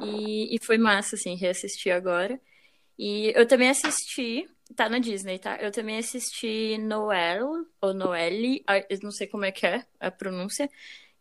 [0.02, 2.38] E, e foi massa, assim, reassistir agora.
[2.98, 5.56] E eu também assisti, tá na Disney, tá?
[5.56, 10.70] Eu também assisti Noel, ou Noelle, eu não sei como é que é a pronúncia,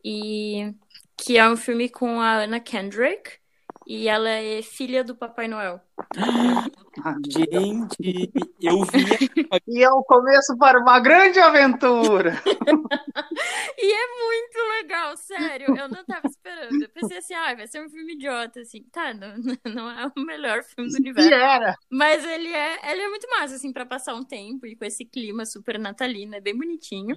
[0.03, 0.73] e
[1.15, 3.38] que é um filme com a Anna Kendrick,
[3.89, 5.82] e ela é filha do Papai Noel.
[7.28, 9.32] Gente, eu vi.
[9.67, 12.39] e é o começo para uma grande aventura.
[13.80, 15.75] e é muito legal, sério.
[15.75, 16.84] Eu não tava esperando.
[16.84, 18.84] Eu pensei assim, ah, vai ser um filme idiota, assim.
[18.91, 19.34] Tá, não,
[19.73, 21.28] não é o melhor filme do universo.
[21.28, 21.75] E era.
[21.89, 25.04] Mas ele é, ele é muito massa, assim, para passar um tempo e com esse
[25.04, 27.15] clima super natalino, é bem bonitinho.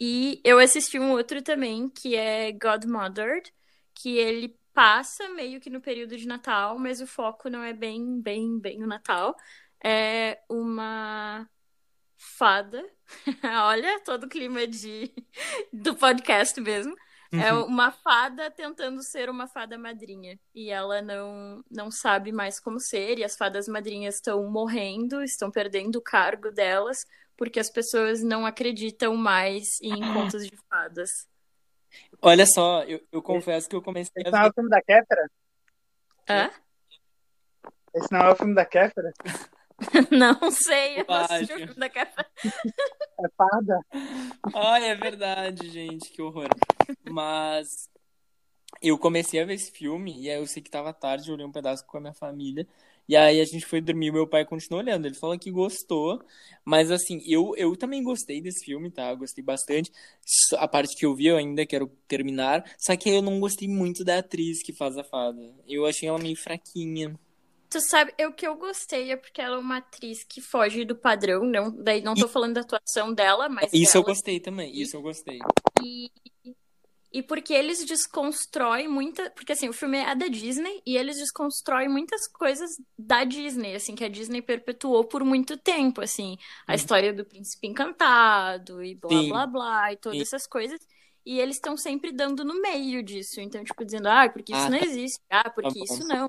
[0.00, 3.52] E eu assisti um outro também, que é Godmothered,
[3.94, 8.20] que ele passa meio que no período de Natal, mas o foco não é bem,
[8.20, 9.34] bem, bem o Natal.
[9.84, 11.48] É uma
[12.16, 12.84] fada.
[13.64, 15.12] Olha todo o clima de
[15.72, 16.94] do podcast mesmo.
[17.32, 17.42] É uhum.
[17.42, 20.38] É uma fada tentando ser uma fada madrinha.
[20.54, 23.18] E ela não, não sabe mais como ser.
[23.18, 27.06] E as fadas madrinhas estão morrendo, estão perdendo o cargo delas,
[27.36, 31.26] porque as pessoas não acreditam mais em contos de fadas.
[32.20, 34.80] Olha só, eu, eu confesso que eu comecei Esse a não é o filme da
[34.80, 35.30] Kéfera?
[36.28, 36.50] Hã?
[37.94, 39.12] Esse não é o filme da Kéfera?
[40.10, 42.26] não sei, eu assisti o filme da Kéfera.
[43.20, 43.80] É fada?
[44.54, 46.48] Ai, é verdade, gente, que horror.
[47.10, 47.90] Mas
[48.80, 51.46] eu comecei a ver esse filme e aí eu sei que tava tarde, eu olhei
[51.46, 52.66] um pedaço com a minha família.
[53.08, 55.06] E aí a gente foi dormir, meu pai continuou olhando.
[55.06, 56.22] Ele falou que gostou,
[56.64, 59.12] mas assim, eu, eu também gostei desse filme, tá?
[59.14, 59.90] gostei bastante.
[60.56, 64.04] A parte que eu vi eu ainda quero terminar, só que eu não gostei muito
[64.04, 65.40] da atriz que faz a fada.
[65.66, 67.18] Eu achei ela meio fraquinha.
[67.68, 70.94] Tu sabe, o que eu gostei é porque ela é uma atriz que foge do
[70.94, 74.04] padrão, não, daí não tô falando da atuação dela, mas Isso dela...
[74.04, 75.38] eu gostei também, isso eu gostei.
[75.82, 76.10] E
[77.12, 79.30] e porque eles desconstroem muita.
[79.30, 83.94] Porque assim, o filme é da Disney e eles desconstroem muitas coisas da Disney, assim,
[83.94, 86.38] que a Disney perpetuou por muito tempo, assim.
[86.66, 86.74] A hum.
[86.74, 89.28] história do príncipe encantado e blá Sim.
[89.28, 90.22] blá blá e todas Sim.
[90.22, 90.80] essas coisas.
[91.24, 93.40] E eles estão sempre dando no meio disso.
[93.40, 94.86] Então, tipo, dizendo, ah, porque isso ah, não tá.
[94.86, 96.28] existe, ah, porque tá isso não.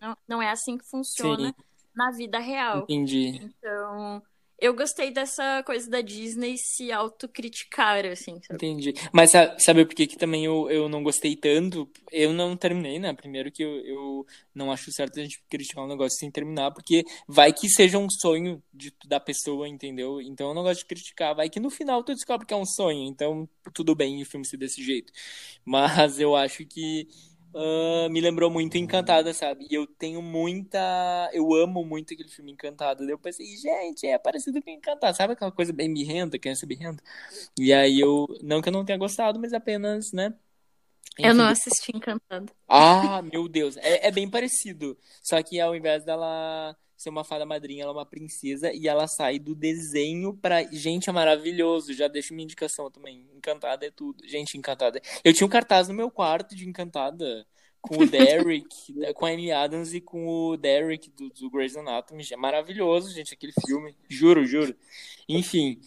[0.00, 0.16] não.
[0.28, 1.54] Não é assim que funciona Sim.
[1.94, 2.82] na vida real.
[2.82, 3.40] Entendi.
[3.40, 4.22] Então
[4.58, 8.40] eu gostei dessa coisa da Disney se autocriticar, assim.
[8.42, 8.54] Sabe?
[8.54, 8.94] Entendi.
[9.12, 11.88] Mas sabe por que, que também eu, eu não gostei tanto?
[12.10, 13.12] Eu não terminei, né?
[13.12, 17.04] Primeiro que eu, eu não acho certo a gente criticar um negócio sem terminar, porque
[17.26, 20.20] vai que seja um sonho de, da pessoa, entendeu?
[20.20, 21.34] Então eu não gosto de criticar.
[21.34, 24.46] Vai que no final tu descobre que é um sonho, então tudo bem o filme
[24.46, 25.12] ser desse jeito.
[25.64, 27.08] Mas eu acho que
[27.54, 29.66] uh, me lembrou muito Encantada, sabe?
[29.70, 30.78] E eu tenho muita.
[31.32, 33.08] Eu amo muito aquele filme Encantado.
[33.08, 35.16] Eu pensei, gente, é parecido com Encantado.
[35.16, 37.02] Sabe aquela coisa bem birrenta, criança birrenta?
[37.58, 38.26] E aí eu.
[38.42, 40.34] Não que eu não tenha gostado, mas apenas, né?
[41.22, 42.52] Eu não Enfim, assisti Encantado.
[42.68, 43.76] Ah, meu Deus.
[43.78, 44.98] É, é bem parecido.
[45.22, 49.06] Só que ao invés dela ser uma fada madrinha, ela é uma princesa e ela
[49.06, 50.62] sai do desenho pra.
[50.72, 51.92] Gente, é maravilhoso.
[51.92, 53.28] Já deixo minha indicação também.
[53.34, 54.26] Encantada é tudo.
[54.26, 55.00] Gente, Encantada.
[55.22, 57.46] Eu tinha um cartaz no meu quarto de Encantada.
[57.82, 62.24] Com o Derek, com a Amy Adams e com o Derek do, do Grey's Anatomy.
[62.32, 63.94] É maravilhoso, gente, aquele filme.
[64.08, 64.74] Juro, juro.
[65.28, 65.78] Enfim.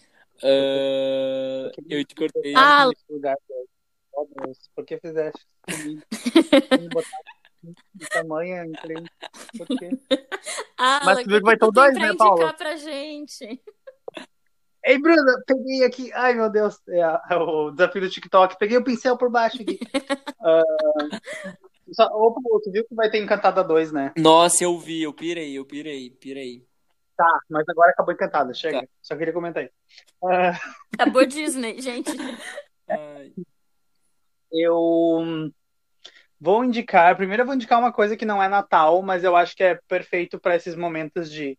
[0.44, 2.54] ah, eu te cortei.
[2.56, 3.68] Ah, Nesse lugar, velho.
[4.14, 6.02] Oh, Deus, por que fizeste comigo?
[7.94, 9.04] De tamanho, incrível.
[9.58, 9.90] Por quê?
[10.80, 12.36] Ah, Mas tu viu que vai ter dois, né, Paula?
[12.36, 13.62] indicar pra gente.
[14.86, 16.14] Ei, Bruna, peguei aqui.
[16.14, 16.80] Ai, meu Deus.
[16.88, 18.58] É, o desafio do TikTok.
[18.60, 19.80] Peguei o pincel por baixo aqui.
[20.40, 20.62] Ah,
[21.92, 24.14] só, Paulo, tu viu que vai ter Encantada 2, né?
[24.18, 26.66] Nossa, eu vi, eu pirei, eu pirei, pirei.
[27.18, 28.54] Tá, mas agora acabou Encantada.
[28.54, 28.82] Chega.
[28.82, 28.88] Tá.
[29.02, 29.74] Só queria comentar isso.
[30.24, 30.58] Ah,
[30.94, 32.12] Acabou Disney, gente.
[32.88, 33.34] Ai,
[34.52, 35.52] eu
[36.40, 37.16] vou indicar.
[37.16, 39.80] Primeiro, eu vou indicar uma coisa que não é Natal, mas eu acho que é
[39.88, 41.58] perfeito para esses momentos de,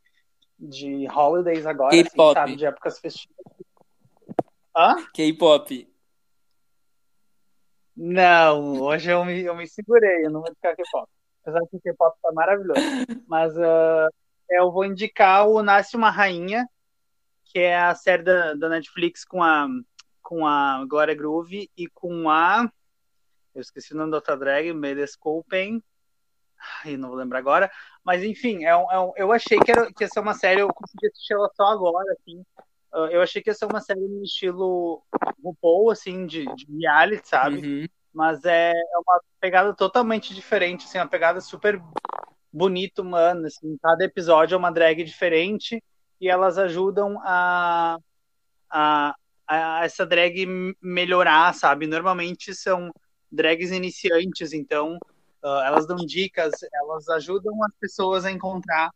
[0.59, 2.57] de holidays agora, assim, sabe?
[2.57, 3.37] De épocas festivas.
[4.77, 4.97] Hã?
[5.13, 5.89] K-pop.
[7.97, 11.09] Não, hoje eu me, eu me segurei, eu não vou indicar K-pop.
[11.43, 12.81] Apesar que o K-pop tá maravilhoso.
[13.27, 14.09] Mas ah,
[14.51, 16.69] eu vou indicar o Nasce Uma Rainha,
[17.47, 19.67] que é a série da, da Netflix com a,
[20.23, 22.71] com a Glória Groove e com a.
[23.59, 25.83] Eu esqueci o nome da outra drag, me desculpem.
[26.85, 27.69] Ai, não vou lembrar agora.
[28.05, 30.61] Mas enfim, é um, é um- eu achei que, era, que ia ser uma série,
[30.61, 32.45] eu consegui assistir ela só agora, assim.
[32.93, 35.03] Ah, eu achei que ia ser uma série no estilo
[35.43, 37.59] RuPaul, assim, de, de reality, sabe?
[37.59, 37.87] Uhum.
[38.15, 41.83] Mas é, é uma pegada totalmente diferente, assim, uma pegada super
[42.53, 43.77] bonita, humana, assim.
[43.83, 45.83] Cada episódio é uma drag diferente
[46.21, 47.99] e elas ajudam a,
[48.71, 49.17] a,
[49.49, 50.47] a essa drag
[50.81, 51.89] melhorar, sabe?
[51.89, 52.93] Normalmente são
[53.31, 54.99] drags iniciantes, então
[55.43, 58.91] ah, elas dão dicas, elas ajudam as pessoas a encontrar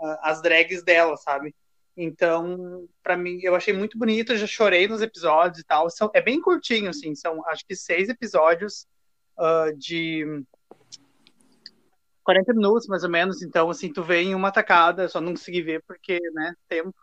[0.00, 1.54] ah, as drags delas, sabe?
[1.96, 5.90] Então, pra mim, eu achei muito bonito, já chorei nos episódios e tal.
[5.90, 8.86] São, é bem curtinho, assim, são acho que seis episódios
[9.36, 10.44] ah, de
[12.22, 13.42] 40 minutos, mais ou menos.
[13.42, 16.94] Então, assim, tu vê em uma tacada, eu só não consegui ver porque, né, tempo.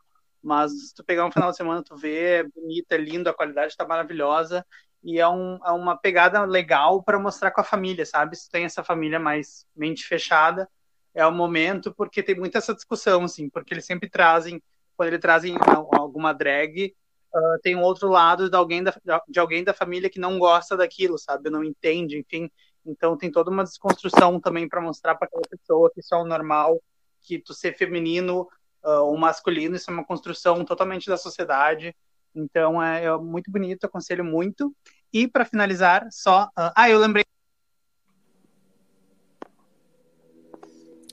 [0.41, 3.33] Mas se tu pegar um final de semana, tu vê, é bonito, é lindo, a
[3.33, 4.63] qualidade tá maravilhosa.
[5.05, 8.35] E é, um, é uma pegada legal para mostrar com a família, sabe?
[8.35, 10.67] Se tem essa família mais mente fechada,
[11.13, 14.61] é o momento, porque tem muita essa discussão, assim, porque eles sempre trazem,
[14.97, 16.95] quando eles trazem al- alguma drag,
[17.33, 18.93] ah, tem um outro lado de alguém da,
[19.27, 21.49] de alguém da família que não gosta daquilo, sabe?
[21.51, 22.49] Não entende, enfim.
[22.85, 26.25] Então tem toda uma desconstrução também para mostrar para aquela pessoa que isso é o
[26.25, 26.81] normal,
[27.21, 28.47] que tu ser feminino
[28.83, 31.95] ah, ou masculino, isso é uma construção totalmente da sociedade.
[32.33, 34.75] Então é, é muito bonito, aconselho muito.
[35.15, 36.49] E para finalizar, só.
[36.57, 37.23] ah, ah, eu lembrei.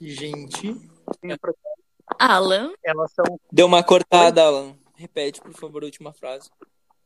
[0.01, 0.75] Gente.
[2.19, 3.39] Alan, Elas são.
[3.53, 4.75] Deu uma cortada, Alan.
[4.97, 6.51] Repete, por favor, a última frase.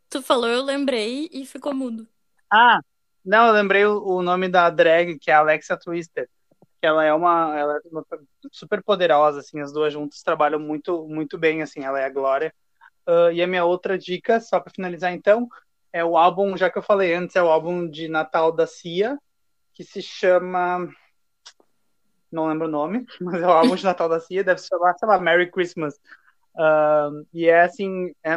[0.09, 2.09] tu falou, eu lembrei e ficou mudo.
[2.51, 2.80] Ah,
[3.22, 6.30] não, eu lembrei o, o nome da drag, que é a Alexa Twister.
[6.80, 8.07] Que ela é uma, ela é uma
[8.51, 12.55] super poderosa, assim, as duas juntas trabalham muito, muito bem, assim, ela é a Glória.
[13.07, 15.47] Ah, e a minha outra dica, só para finalizar então,
[15.97, 19.18] é o álbum, já que eu falei antes, é o álbum de Natal da Cia,
[19.72, 20.86] que se chama.
[22.30, 24.94] Não lembro o nome, mas é o álbum de Natal da Cia, deve se chamar,
[24.99, 25.99] sei lá, Merry Christmas.
[27.32, 28.36] E é assim, é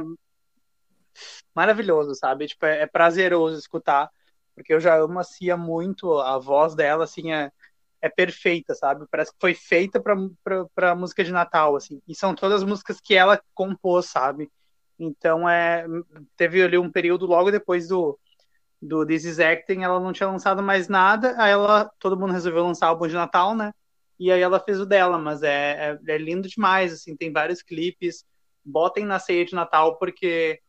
[1.54, 2.48] maravilhoso, sabe?
[2.48, 4.10] Tipo, é, é prazeroso escutar,
[4.56, 7.52] porque eu já amo a Cia muito, a voz dela, assim, é,
[8.02, 9.06] é perfeita, sabe?
[9.12, 10.02] Parece que foi feita
[10.74, 12.02] pra música de Natal, assim.
[12.08, 14.50] E são todas músicas que ela compôs, sabe?
[15.00, 15.86] Então, é,
[16.36, 18.20] teve ali um período logo depois do,
[18.82, 22.64] do This Is Acting, ela não tinha lançado mais nada, aí ela, todo mundo resolveu
[22.64, 23.74] lançar o álbum de Natal, né?
[24.20, 27.62] E aí ela fez o dela, mas é, é, é lindo demais, assim, tem vários
[27.62, 28.26] clipes,
[28.64, 30.60] botem na ceia de Natal, porque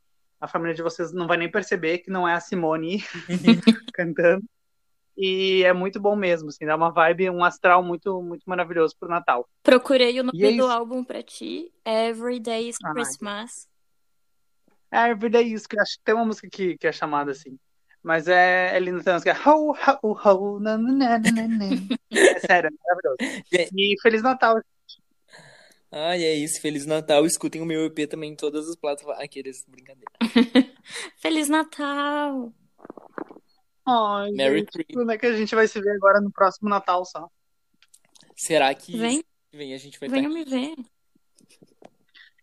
[0.41, 3.05] a família de vocês não vai nem perceber que não é a Simone
[3.93, 4.45] cantando.
[5.17, 9.09] E é muito bom mesmo, assim, dá uma vibe, um astral muito, muito maravilhoso pro
[9.09, 9.47] Natal.
[9.63, 11.71] Procurei o nome é do álbum pra ti.
[11.85, 12.95] Every Day is Ah,
[14.91, 17.59] É, Everyday isso, que eu acho que tem uma música que, que é chamada assim.
[18.03, 19.37] Mas é, é lindo, tem uma música.
[19.49, 19.73] Ho,
[20.03, 21.65] ho, ho, na, na, na, na, na.
[22.11, 23.51] É sério, é maravilhoso.
[23.77, 24.61] E Feliz Natal.
[25.93, 26.61] Ai, é isso.
[26.61, 27.27] Feliz Natal.
[27.27, 29.23] Escutem o meu EP também em todas as plataformas.
[29.23, 30.11] Aqueles, brincadeira.
[31.19, 32.53] Feliz Natal!
[33.87, 34.95] Ai, Merry gente, Christmas.
[34.95, 37.29] quando é que a gente vai se ver agora no próximo Natal só?
[38.37, 40.77] Será que Vem, vem a gente vai venha me ver.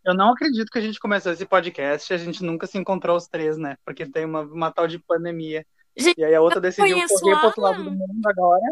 [0.08, 3.18] Eu não acredito que a gente começou esse podcast e a gente nunca se encontrou
[3.18, 3.76] os três, né?
[3.84, 5.66] Porque tem uma, uma tal de pandemia.
[5.98, 7.72] Gente, E aí a outra decidiu correr pro outro Alan.
[7.72, 8.64] lado do mundo agora.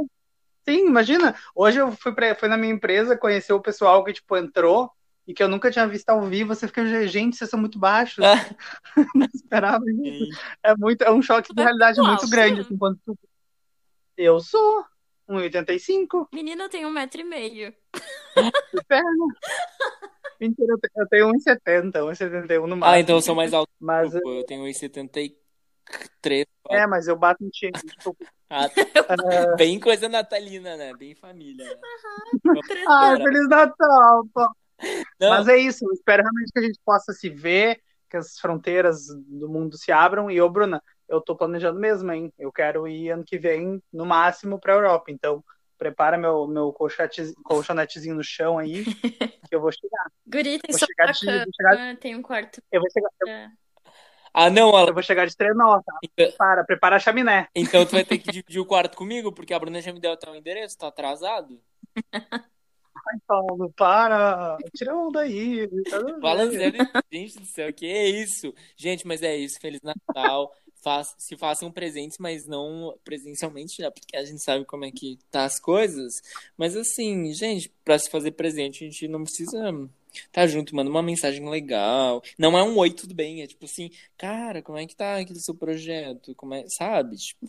[0.63, 1.36] Sim, imagina.
[1.53, 4.89] Hoje eu fui, pra, fui na minha empresa, conhecer o pessoal que, tipo, entrou
[5.27, 6.55] e que eu nunca tinha visto ao vivo.
[6.55, 8.23] Você fica, gente, vocês são muito baixos.
[8.23, 8.36] Ah.
[9.13, 10.39] Não esperava isso.
[10.63, 12.29] É, muito, é um choque de é realidade muito alto?
[12.29, 12.61] grande.
[12.61, 13.19] Assim, quando tu...
[14.15, 14.86] Eu sou
[15.29, 16.29] 1,85.
[16.33, 17.73] Menina, eu tenho um metro e meio.
[18.71, 19.25] Que perna.
[20.39, 22.95] Mentira, eu te- eu tenho 1,70, 1,71 no máximo.
[22.95, 23.69] Ah, então eu sou mais alto.
[23.79, 26.45] Mas, eu tenho 1,73.
[26.71, 27.71] é, mas eu bato em ti.
[28.47, 28.67] Ah,
[29.57, 30.93] bem coisa natalina, né?
[30.93, 31.65] Bem família.
[31.65, 32.61] Né?
[32.88, 34.47] ah, Feliz Natal, pô.
[35.19, 38.38] Não, Mas é isso, eu espero realmente que a gente possa se ver, que as
[38.39, 40.29] fronteiras do mundo se abram.
[40.29, 42.31] E, ô, Bruna, eu tô planejando mesmo, hein?
[42.38, 45.11] Eu quero ir ano que vem, no máximo, pra Europa.
[45.11, 45.43] Então,
[45.86, 48.83] prepara meu, meu colchonete- colchonetezinho no chão aí,
[49.49, 50.11] que eu vou chegar.
[50.25, 53.09] Guri, tem Vou só chegar de- cama, chegar- tem um quarto Eu vou chegar.
[54.33, 54.89] Ah, não, Alan.
[54.89, 55.97] eu vou chegar de trenó, tá?
[56.15, 57.47] Prepara, prepara a chaminé.
[57.55, 60.11] Então tu vai ter que dividir o quarto comigo, porque a Bruna já me deu
[60.13, 61.61] até o endereço, tá atrasado.
[63.07, 64.57] Ai, Paulo, para.
[64.75, 65.67] Tira a onda aí.
[66.91, 68.51] tá gente do céu, que é isso?
[68.75, 70.51] Gente, mas é isso, Feliz Natal.
[70.86, 73.89] Faz- se façam presentes, mas não presencialmente, né?
[73.89, 76.13] Porque a gente sabe como é que tá as coisas.
[76.55, 79.73] Mas assim, gente, pra se fazer presente, a gente não precisa
[80.31, 82.21] tá junto, manda uma mensagem legal.
[82.38, 85.39] Não é um oi, tudo bem, é tipo assim, cara, como é que tá aquele
[85.39, 86.36] seu projeto?
[86.36, 87.15] Como é, sabe?
[87.17, 87.47] Tipo,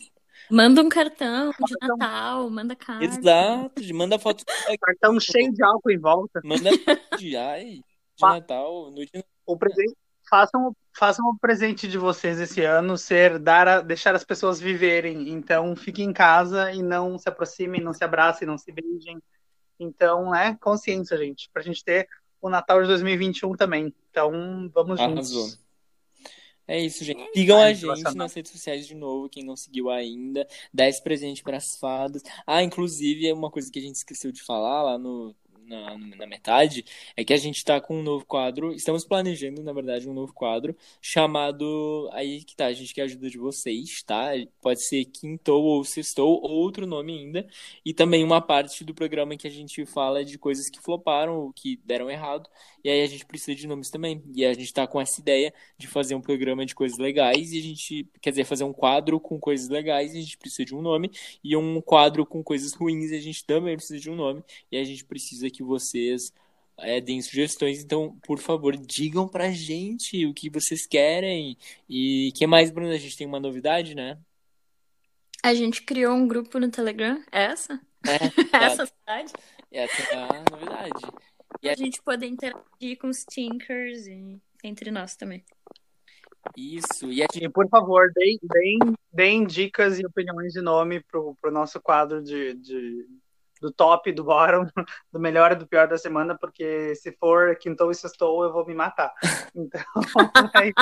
[0.49, 3.05] Manda um cartão de Natal, manda carta.
[3.05, 4.43] exato, manda foto
[4.81, 6.41] Cartão cheio de álcool em volta.
[6.43, 6.71] Manda
[7.19, 7.81] de ai,
[8.15, 9.95] de Natal, no dia O presente,
[10.29, 15.29] façam, façam o presente de vocês esse ano ser dar a- deixar as pessoas viverem.
[15.29, 19.21] Então, fiquem em casa e não se aproximem, não se abracem, não se beijem.
[19.79, 22.07] Então, é consciência, gente, pra gente ter
[22.41, 23.93] o Natal de 2021 também.
[24.09, 25.43] Então, vamos Arrasou.
[25.45, 25.67] juntos.
[26.69, 27.23] É isso, gente.
[27.33, 30.45] Sigam a gente nas redes sociais de novo, quem não seguiu ainda.
[30.73, 32.21] Dá esse presente para as fadas.
[32.45, 35.33] Ah, inclusive, é uma coisa que a gente esqueceu de falar lá no,
[35.67, 38.73] na, na metade, é que a gente tá com um novo quadro.
[38.73, 42.09] Estamos planejando, na verdade, um novo quadro chamado.
[42.13, 44.31] Aí que tá, a gente quer a ajuda de vocês, tá?
[44.61, 47.47] Pode ser quintou ou sextou, ou outro nome ainda.
[47.85, 51.53] E também uma parte do programa que a gente fala de coisas que floparam ou
[51.53, 52.49] que deram errado.
[52.83, 54.23] E aí a gente precisa de nomes também.
[54.33, 57.59] E a gente tá com essa ideia de fazer um programa de coisas legais e
[57.59, 60.75] a gente, quer dizer, fazer um quadro com coisas legais e a gente precisa de
[60.75, 61.11] um nome,
[61.43, 64.77] e um quadro com coisas ruins e a gente também precisa de um nome, e
[64.77, 66.31] a gente precisa que vocês
[66.77, 71.57] é, deem sugestões, então, por favor, digam pra gente o que vocês querem.
[71.89, 72.93] E que mais, Bruna?
[72.93, 74.19] A gente tem uma novidade, né?
[75.43, 77.23] A gente criou um grupo no Telegram.
[77.31, 77.79] É essa?
[78.05, 78.17] É,
[78.65, 79.33] Essa cidade?
[79.71, 81.01] essa é a novidade.
[81.61, 85.43] E A a gente poder interagir com os Tinkers e entre nós também.
[86.55, 88.79] Isso, e a gente E, por favor, deem, deem,
[89.11, 93.05] deem dicas e opiniões de nome pro, pro nosso quadro de, de-
[93.61, 94.65] do top, do bottom,
[95.11, 98.65] do melhor e do pior da semana, porque se for quintou e sextou, eu vou
[98.65, 99.13] me matar.
[99.55, 99.81] Então,
[100.61, 100.73] é.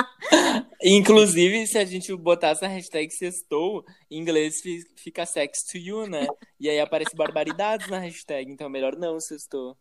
[0.82, 6.06] Inclusive, se a gente botar essa hashtag sextou, em inglês fi- fica sex to you,
[6.06, 6.26] né?
[6.58, 9.76] E aí aparece barbaridades na hashtag, então é melhor não sextou.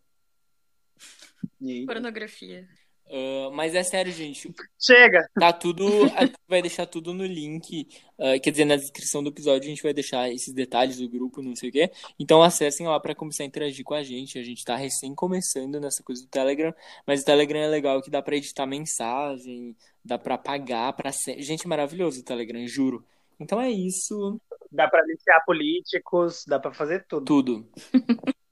[1.85, 2.67] Pornografia.
[3.09, 4.53] Ah, mas é sério, gente.
[4.79, 5.29] Chega!
[5.39, 5.85] Tá tudo.
[6.15, 7.87] A gente vai deixar tudo no link.
[8.19, 11.41] ah, quer dizer, na descrição do episódio a gente vai deixar esses detalhes do grupo,
[11.41, 11.91] não sei o quê.
[12.19, 14.39] Então acessem lá pra começar a interagir com a gente.
[14.39, 16.73] A gente tá recém começando nessa coisa do Telegram.
[17.05, 21.11] Mas o Telegram é legal que dá pra editar mensagem, dá pra pagar, pra.
[21.37, 23.05] Gente, é maravilhoso o Telegram, juro.
[23.39, 24.39] Então é isso.
[24.71, 27.25] Dá pra aliciar políticos, dá pra fazer tudo.
[27.25, 27.69] Tudo.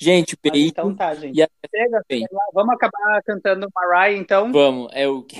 [0.00, 0.68] Gente, beijo.
[0.68, 1.36] então tá, gente.
[1.36, 2.24] E até Chega, bem.
[2.52, 4.52] Vamos acabar cantando Mariah, então?
[4.52, 5.36] Vamos, é o que.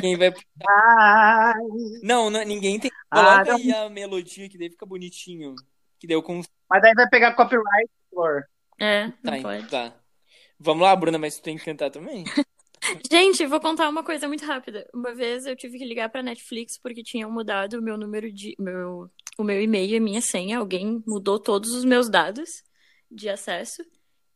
[0.00, 0.32] Quem vai.
[0.68, 1.54] Ai,
[2.02, 2.90] Não, não, ninguém tem.
[3.10, 3.56] Ah, Coloca não.
[3.56, 5.54] aí a melodia que daí fica bonitinho.
[5.98, 6.40] Que deu com.
[6.68, 8.44] mas daí vai pegar copyright, Flor.
[8.78, 9.68] É, não Tá, então pode.
[9.68, 9.92] tá.
[10.58, 12.24] Vamos lá, Bruna, mas tu tem que cantar também.
[13.10, 14.88] Gente, vou contar uma coisa muito rápida.
[14.94, 18.54] Uma vez eu tive que ligar pra Netflix porque tinham mudado o meu número de.
[18.58, 19.10] Meu,
[19.42, 20.58] o meu e-mail e a minha senha.
[20.58, 22.48] Alguém mudou todos os meus dados
[23.10, 23.82] de acesso.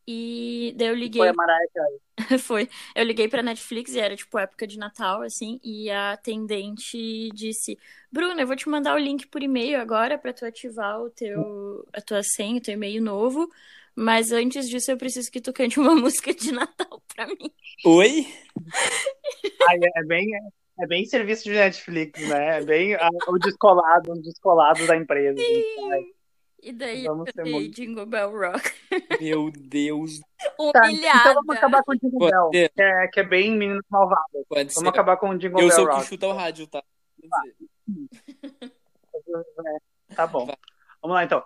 [0.07, 1.21] E daí eu liguei.
[1.21, 2.01] Foi a Mariah Carey.
[2.39, 2.69] Foi.
[2.95, 7.79] Eu liguei pra Netflix e era tipo época de Natal, assim, e a atendente disse:
[8.13, 11.87] Bruna, eu vou te mandar o link por e-mail agora pra tu ativar o teu,
[11.93, 13.49] a tua senha, o teu e-mail novo.
[13.97, 17.51] Mas antes disso, eu preciso que tu cante uma música de Natal pra mim.
[17.85, 18.27] Oi?
[19.69, 20.27] Ai, é bem,
[20.81, 22.59] é bem serviço de Netflix, né?
[22.59, 25.41] É bem ah, o descolado, um descolado da empresa.
[26.63, 28.73] E daí Vamos eu ser muito- Jingle Bell Rock.
[29.21, 30.21] Meu Deus.
[30.73, 31.19] Tá, Humilhada.
[31.21, 32.69] então vamos acabar com o Jingle Pode Bell, ser.
[32.75, 34.45] que é, que é bem Meninas Malvadas.
[34.49, 34.75] Pode ser.
[34.81, 36.07] Vamos acabar com o Jingle Eu Bell sou o que Rock.
[36.07, 36.83] chuta o rádio, tá?
[37.19, 37.57] Dizer,
[40.15, 40.47] Tá bom.
[41.01, 41.43] Vamos lá, então.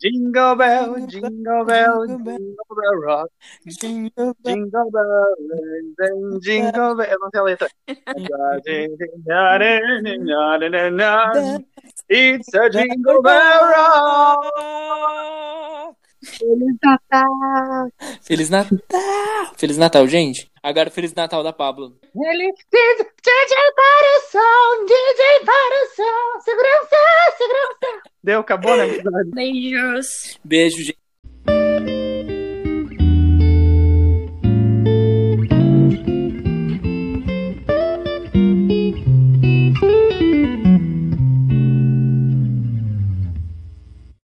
[0.00, 3.28] Jingle bell, jingle bell, jingle bell rock.
[3.66, 5.34] Jingle Jingle bell,
[5.98, 7.06] then jingle bell.
[7.06, 7.68] Eu não sei a letra.
[12.08, 14.44] It's a jingle bell rock.
[16.24, 17.90] Feliz Natal.
[18.22, 18.78] Feliz Natal!
[19.56, 20.50] Feliz Natal, gente.
[20.62, 21.98] Agora, Feliz Natal da Pablo.
[22.12, 26.40] Feliz DJ Paração, DJ Paração.
[26.40, 26.96] Segurança,
[27.36, 28.02] segurança.
[28.22, 28.86] Deu, acabou, né?
[29.34, 30.38] Beijos.
[30.42, 31.03] Beijo, gente.